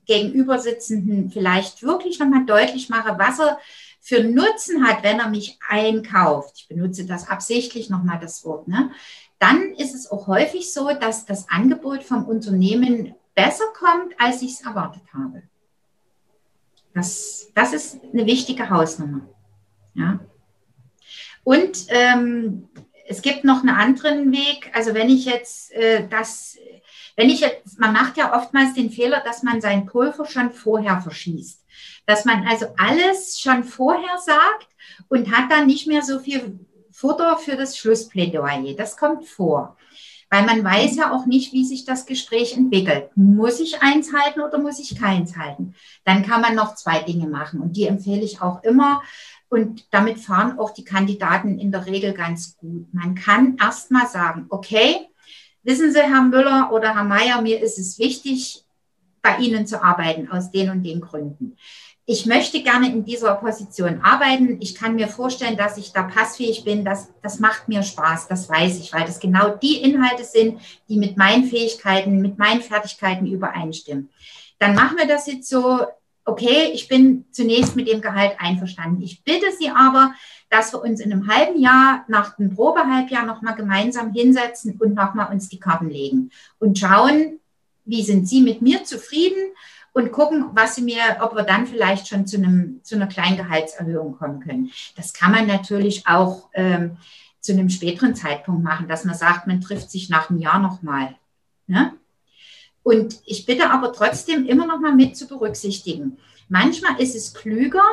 Gegenübersitzenden 0.07 1.29
vielleicht 1.29 1.83
wirklich 1.83 2.19
nochmal 2.19 2.45
deutlich 2.45 2.89
mache, 2.89 3.17
was 3.19 3.39
er 3.39 3.59
für 3.99 4.23
Nutzen 4.23 4.87
hat, 4.87 5.03
wenn 5.03 5.19
er 5.19 5.29
mich 5.29 5.59
einkauft, 5.67 6.53
ich 6.59 6.67
benutze 6.67 7.05
das 7.05 7.27
absichtlich 7.27 7.89
nochmal 7.89 8.19
das 8.19 8.43
Wort, 8.45 8.67
ne? 8.67 8.91
dann 9.39 9.73
ist 9.73 9.93
es 9.93 10.09
auch 10.09 10.27
häufig 10.27 10.73
so, 10.73 10.91
dass 10.93 11.25
das 11.25 11.49
Angebot 11.49 12.03
vom 12.03 12.25
Unternehmen 12.25 13.13
besser 13.35 13.65
kommt, 13.77 14.19
als 14.19 14.41
ich 14.41 14.53
es 14.53 14.61
erwartet 14.61 15.03
habe. 15.13 15.43
Das, 16.93 17.51
das 17.53 17.73
ist 17.73 17.99
eine 18.11 18.25
wichtige 18.25 18.69
Hausnummer. 18.69 19.21
Ja. 19.93 20.19
Und 21.43 21.85
ähm, 21.89 22.69
es 23.07 23.21
gibt 23.21 23.43
noch 23.43 23.59
einen 23.59 23.69
anderen 23.69 24.31
Weg. 24.31 24.71
Also 24.73 24.93
wenn 24.93 25.09
ich 25.09 25.25
jetzt 25.25 25.71
äh, 25.73 26.07
das, 26.07 26.57
wenn 27.17 27.29
ich 27.29 27.41
jetzt, 27.41 27.79
man 27.79 27.93
macht 27.93 28.15
ja 28.15 28.37
oftmals 28.37 28.75
den 28.75 28.91
Fehler, 28.91 29.21
dass 29.25 29.41
man 29.41 29.59
sein 29.59 29.87
Pulver 29.87 30.25
schon 30.25 30.51
vorher 30.51 31.01
verschießt. 31.01 31.65
Dass 32.05 32.25
man 32.25 32.47
also 32.47 32.67
alles 32.77 33.39
schon 33.39 33.63
vorher 33.63 34.17
sagt 34.23 34.67
und 35.09 35.35
hat 35.35 35.51
dann 35.51 35.65
nicht 35.65 35.87
mehr 35.87 36.03
so 36.03 36.19
viel 36.19 36.59
Futter 36.91 37.37
für 37.37 37.57
das 37.57 37.75
Schlussplädoyer. 37.75 38.75
Das 38.77 38.97
kommt 38.97 39.25
vor. 39.25 39.77
Weil 40.29 40.45
man 40.45 40.63
weiß 40.63 40.95
ja 40.95 41.11
auch 41.11 41.25
nicht, 41.25 41.53
wie 41.53 41.65
sich 41.65 41.85
das 41.85 42.05
Gespräch 42.05 42.55
entwickelt. 42.55 43.09
Muss 43.15 43.59
ich 43.59 43.81
eins 43.81 44.13
halten 44.13 44.41
oder 44.41 44.59
muss 44.59 44.79
ich 44.79 44.99
keins 44.99 45.37
halten? 45.37 45.73
Dann 46.03 46.23
kann 46.23 46.41
man 46.41 46.53
noch 46.53 46.75
zwei 46.75 46.99
Dinge 46.99 47.27
machen. 47.27 47.61
Und 47.61 47.77
die 47.77 47.87
empfehle 47.87 48.23
ich 48.23 48.41
auch 48.41 48.61
immer. 48.63 49.01
Und 49.49 49.91
damit 49.91 50.19
fahren 50.19 50.59
auch 50.59 50.71
die 50.71 50.83
Kandidaten 50.83 51.57
in 51.57 51.71
der 51.71 51.87
Regel 51.87 52.13
ganz 52.13 52.57
gut. 52.57 52.93
Man 52.93 53.15
kann 53.15 53.57
erst 53.59 53.89
mal 53.89 54.05
sagen, 54.05 54.45
okay, 54.49 55.07
wissen 55.67 55.91
Sie, 55.91 56.01
Herr 56.01 56.23
Müller 56.23 56.71
oder 56.71 56.95
Herr 56.95 57.03
Mayer, 57.03 57.41
mir 57.41 57.61
ist 57.61 57.77
es 57.77 57.99
wichtig, 57.99 58.63
bei 59.21 59.37
Ihnen 59.37 59.67
zu 59.67 59.83
arbeiten 59.83 60.31
aus 60.31 60.49
den 60.49 60.69
und 60.69 60.83
den 60.83 61.01
Gründen. 61.01 61.57
Ich 62.05 62.25
möchte 62.25 62.63
gerne 62.63 62.89
in 62.89 63.03
dieser 63.03 63.35
Position 63.35 63.99
arbeiten. 64.01 64.61
Ich 64.61 64.75
kann 64.75 64.95
mir 64.95 65.09
vorstellen, 65.09 65.57
dass 65.57 65.77
ich 65.77 65.91
da 65.91 66.03
passfähig 66.03 66.63
bin. 66.63 66.85
Das, 66.85 67.09
das 67.21 67.41
macht 67.41 67.67
mir 67.67 67.83
Spaß, 67.83 68.29
das 68.29 68.47
weiß 68.47 68.79
ich, 68.79 68.93
weil 68.93 69.05
das 69.05 69.19
genau 69.19 69.49
die 69.49 69.81
Inhalte 69.81 70.23
sind, 70.23 70.61
die 70.87 70.97
mit 70.97 71.17
meinen 71.17 71.43
Fähigkeiten, 71.43 72.21
mit 72.21 72.37
meinen 72.37 72.61
Fertigkeiten 72.61 73.27
übereinstimmen. 73.27 74.09
Dann 74.57 74.73
machen 74.73 74.97
wir 74.97 75.05
das 75.05 75.27
jetzt 75.27 75.49
so, 75.49 75.81
okay, 76.27 76.71
ich 76.73 76.87
bin 76.87 77.25
zunächst 77.31 77.75
mit 77.75 77.87
dem 77.87 78.01
Gehalt 78.01 78.33
einverstanden. 78.37 79.01
Ich 79.01 79.23
bitte 79.23 79.45
Sie 79.57 79.69
aber, 79.69 80.13
dass 80.49 80.73
wir 80.73 80.81
uns 80.81 80.99
in 80.99 81.11
einem 81.11 81.27
halben 81.27 81.59
Jahr 81.59 82.03
nach 82.07 82.35
dem 82.35 82.53
Probehalbjahr 82.53 83.25
nochmal 83.25 83.55
gemeinsam 83.55 84.13
hinsetzen 84.13 84.77
und 84.79 84.93
nochmal 84.93 85.31
uns 85.31 85.49
die 85.49 85.59
Karten 85.59 85.89
legen 85.89 86.31
und 86.59 86.77
schauen, 86.77 87.39
wie 87.85 88.03
sind 88.03 88.27
Sie 88.27 88.41
mit 88.41 88.61
mir 88.61 88.83
zufrieden 88.83 89.53
und 89.93 90.11
gucken, 90.11 90.49
was 90.51 90.75
Sie 90.75 90.81
mir, 90.81 91.01
ob 91.21 91.33
wir 91.33 91.43
dann 91.43 91.65
vielleicht 91.65 92.09
schon 92.09 92.27
zu, 92.27 92.37
einem, 92.37 92.81
zu 92.83 92.95
einer 92.95 93.07
kleinen 93.07 93.37
Gehaltserhöhung 93.37 94.17
kommen 94.17 94.41
können. 94.41 94.71
Das 94.97 95.13
kann 95.13 95.31
man 95.31 95.47
natürlich 95.47 96.07
auch 96.07 96.49
ähm, 96.53 96.97
zu 97.39 97.53
einem 97.53 97.69
späteren 97.69 98.15
Zeitpunkt 98.15 98.63
machen, 98.63 98.89
dass 98.89 99.05
man 99.05 99.15
sagt, 99.15 99.47
man 99.47 99.61
trifft 99.61 99.89
sich 99.89 100.09
nach 100.09 100.29
einem 100.29 100.39
Jahr 100.39 100.59
nochmal. 100.59 101.15
Ne? 101.67 101.93
Und 102.87 103.19
ich 103.25 103.45
bitte 103.45 103.69
aber 103.69 103.91
trotzdem 103.91 104.45
immer 104.45 104.65
noch 104.65 104.79
mal 104.79 104.95
mit 104.95 105.17
zu 105.17 105.27
berücksichtigen. 105.27 106.19
Manchmal 106.47 107.01
ist 107.01 107.17
es 107.17 107.33
klüger, 107.33 107.83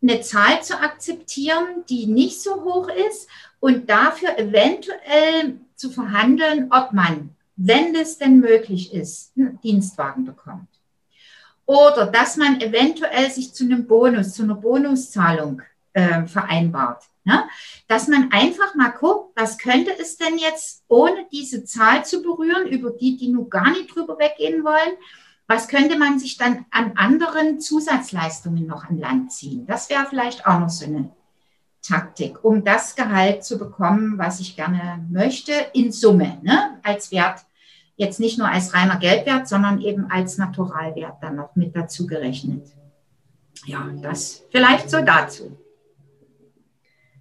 eine 0.00 0.20
Zahl 0.20 0.62
zu 0.62 0.78
akzeptieren, 0.78 1.82
die 1.88 2.06
nicht 2.06 2.40
so 2.40 2.62
hoch 2.62 2.88
ist 2.88 3.28
und 3.58 3.90
dafür 3.90 4.38
eventuell 4.38 5.58
zu 5.74 5.90
verhandeln, 5.90 6.68
ob 6.70 6.92
man, 6.92 7.34
wenn 7.56 7.94
das 7.94 8.16
denn 8.16 8.38
möglich 8.38 8.94
ist, 8.94 9.32
einen 9.36 9.60
Dienstwagen 9.60 10.24
bekommt. 10.24 10.68
Oder 11.66 12.06
dass 12.06 12.36
man 12.36 12.60
eventuell 12.60 13.28
sich 13.28 13.52
zu 13.52 13.64
einem 13.64 13.88
Bonus, 13.88 14.34
zu 14.34 14.44
einer 14.44 14.54
Bonuszahlung 14.54 15.62
äh, 15.94 16.26
vereinbart. 16.26 17.02
Ne? 17.24 17.44
Dass 17.86 18.08
man 18.08 18.32
einfach 18.32 18.74
mal 18.74 18.90
guckt, 18.90 19.32
was 19.36 19.58
könnte 19.58 19.92
es 19.98 20.16
denn 20.16 20.38
jetzt, 20.38 20.84
ohne 20.88 21.26
diese 21.30 21.64
Zahl 21.64 22.04
zu 22.04 22.22
berühren, 22.22 22.66
über 22.66 22.90
die, 22.90 23.16
die 23.16 23.28
nur 23.28 23.48
gar 23.48 23.70
nicht 23.70 23.94
drüber 23.94 24.18
weggehen 24.18 24.64
wollen, 24.64 24.96
was 25.46 25.68
könnte 25.68 25.98
man 25.98 26.18
sich 26.18 26.36
dann 26.36 26.64
an 26.70 26.92
anderen 26.96 27.60
Zusatzleistungen 27.60 28.66
noch 28.66 28.84
an 28.88 28.98
Land 28.98 29.32
ziehen? 29.32 29.66
Das 29.66 29.90
wäre 29.90 30.06
vielleicht 30.06 30.46
auch 30.46 30.58
noch 30.58 30.70
so 30.70 30.86
eine 30.86 31.10
Taktik, 31.82 32.44
um 32.44 32.64
das 32.64 32.94
Gehalt 32.94 33.44
zu 33.44 33.58
bekommen, 33.58 34.16
was 34.16 34.40
ich 34.40 34.56
gerne 34.56 35.04
möchte, 35.10 35.52
in 35.74 35.92
Summe, 35.92 36.38
ne? 36.42 36.78
als 36.82 37.10
Wert, 37.10 37.44
jetzt 37.96 38.20
nicht 38.20 38.38
nur 38.38 38.48
als 38.48 38.72
reiner 38.72 38.98
Geldwert, 38.98 39.48
sondern 39.48 39.80
eben 39.80 40.10
als 40.10 40.38
Naturalwert 40.38 41.22
dann 41.22 41.36
noch 41.36 41.54
mit 41.56 41.76
dazu 41.76 42.06
gerechnet. 42.06 42.68
Ja, 43.66 43.88
das 44.00 44.44
vielleicht 44.50 44.90
so 44.90 45.02
dazu. 45.02 45.56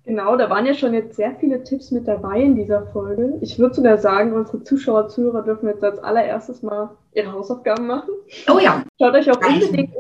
Genau, 0.04 0.36
da 0.36 0.50
waren 0.50 0.66
ja 0.66 0.74
schon 0.74 0.94
jetzt 0.94 1.16
sehr 1.16 1.36
viele 1.36 1.64
Tipps 1.64 1.92
mit 1.92 2.08
dabei 2.08 2.42
in 2.42 2.56
dieser 2.56 2.88
Folge. 2.88 3.38
Ich 3.42 3.60
würde 3.60 3.76
sogar 3.76 4.00
sagen, 4.00 4.34
unsere 4.34 4.64
Zuschauer, 4.64 5.10
Zuhörer 5.10 5.44
dürfen 5.44 5.68
jetzt 5.68 5.84
als 5.84 6.00
allererstes 6.00 6.64
mal 6.64 6.90
ihre 7.14 7.32
Hausaufgaben 7.32 7.86
machen. 7.86 8.10
Oh 8.52 8.58
ja. 8.58 8.84
Schaut 9.00 9.14
euch 9.14 9.30
auch 9.30 9.40
unbedingt 9.40 9.94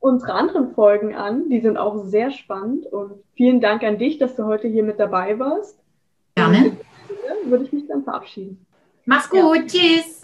unsere 0.00 0.34
anderen 0.34 0.74
Folgen 0.74 1.14
an. 1.14 1.48
Die 1.48 1.60
sind 1.60 1.76
auch 1.76 2.04
sehr 2.04 2.32
spannend. 2.32 2.86
Und 2.86 3.12
vielen 3.36 3.60
Dank 3.60 3.84
an 3.84 3.98
dich, 3.98 4.18
dass 4.18 4.34
du 4.34 4.44
heute 4.44 4.66
hier 4.66 4.82
mit 4.82 4.98
dabei 4.98 5.38
warst. 5.38 5.78
Gerne. 6.34 6.76
Würde 7.44 7.64
ich 7.64 7.72
mich 7.72 7.86
dann 7.86 8.02
verabschieden. 8.02 8.66
Mach's 9.04 9.30
gut. 9.30 9.56
Ja. 9.56 9.66
Tschüss. 9.66 10.23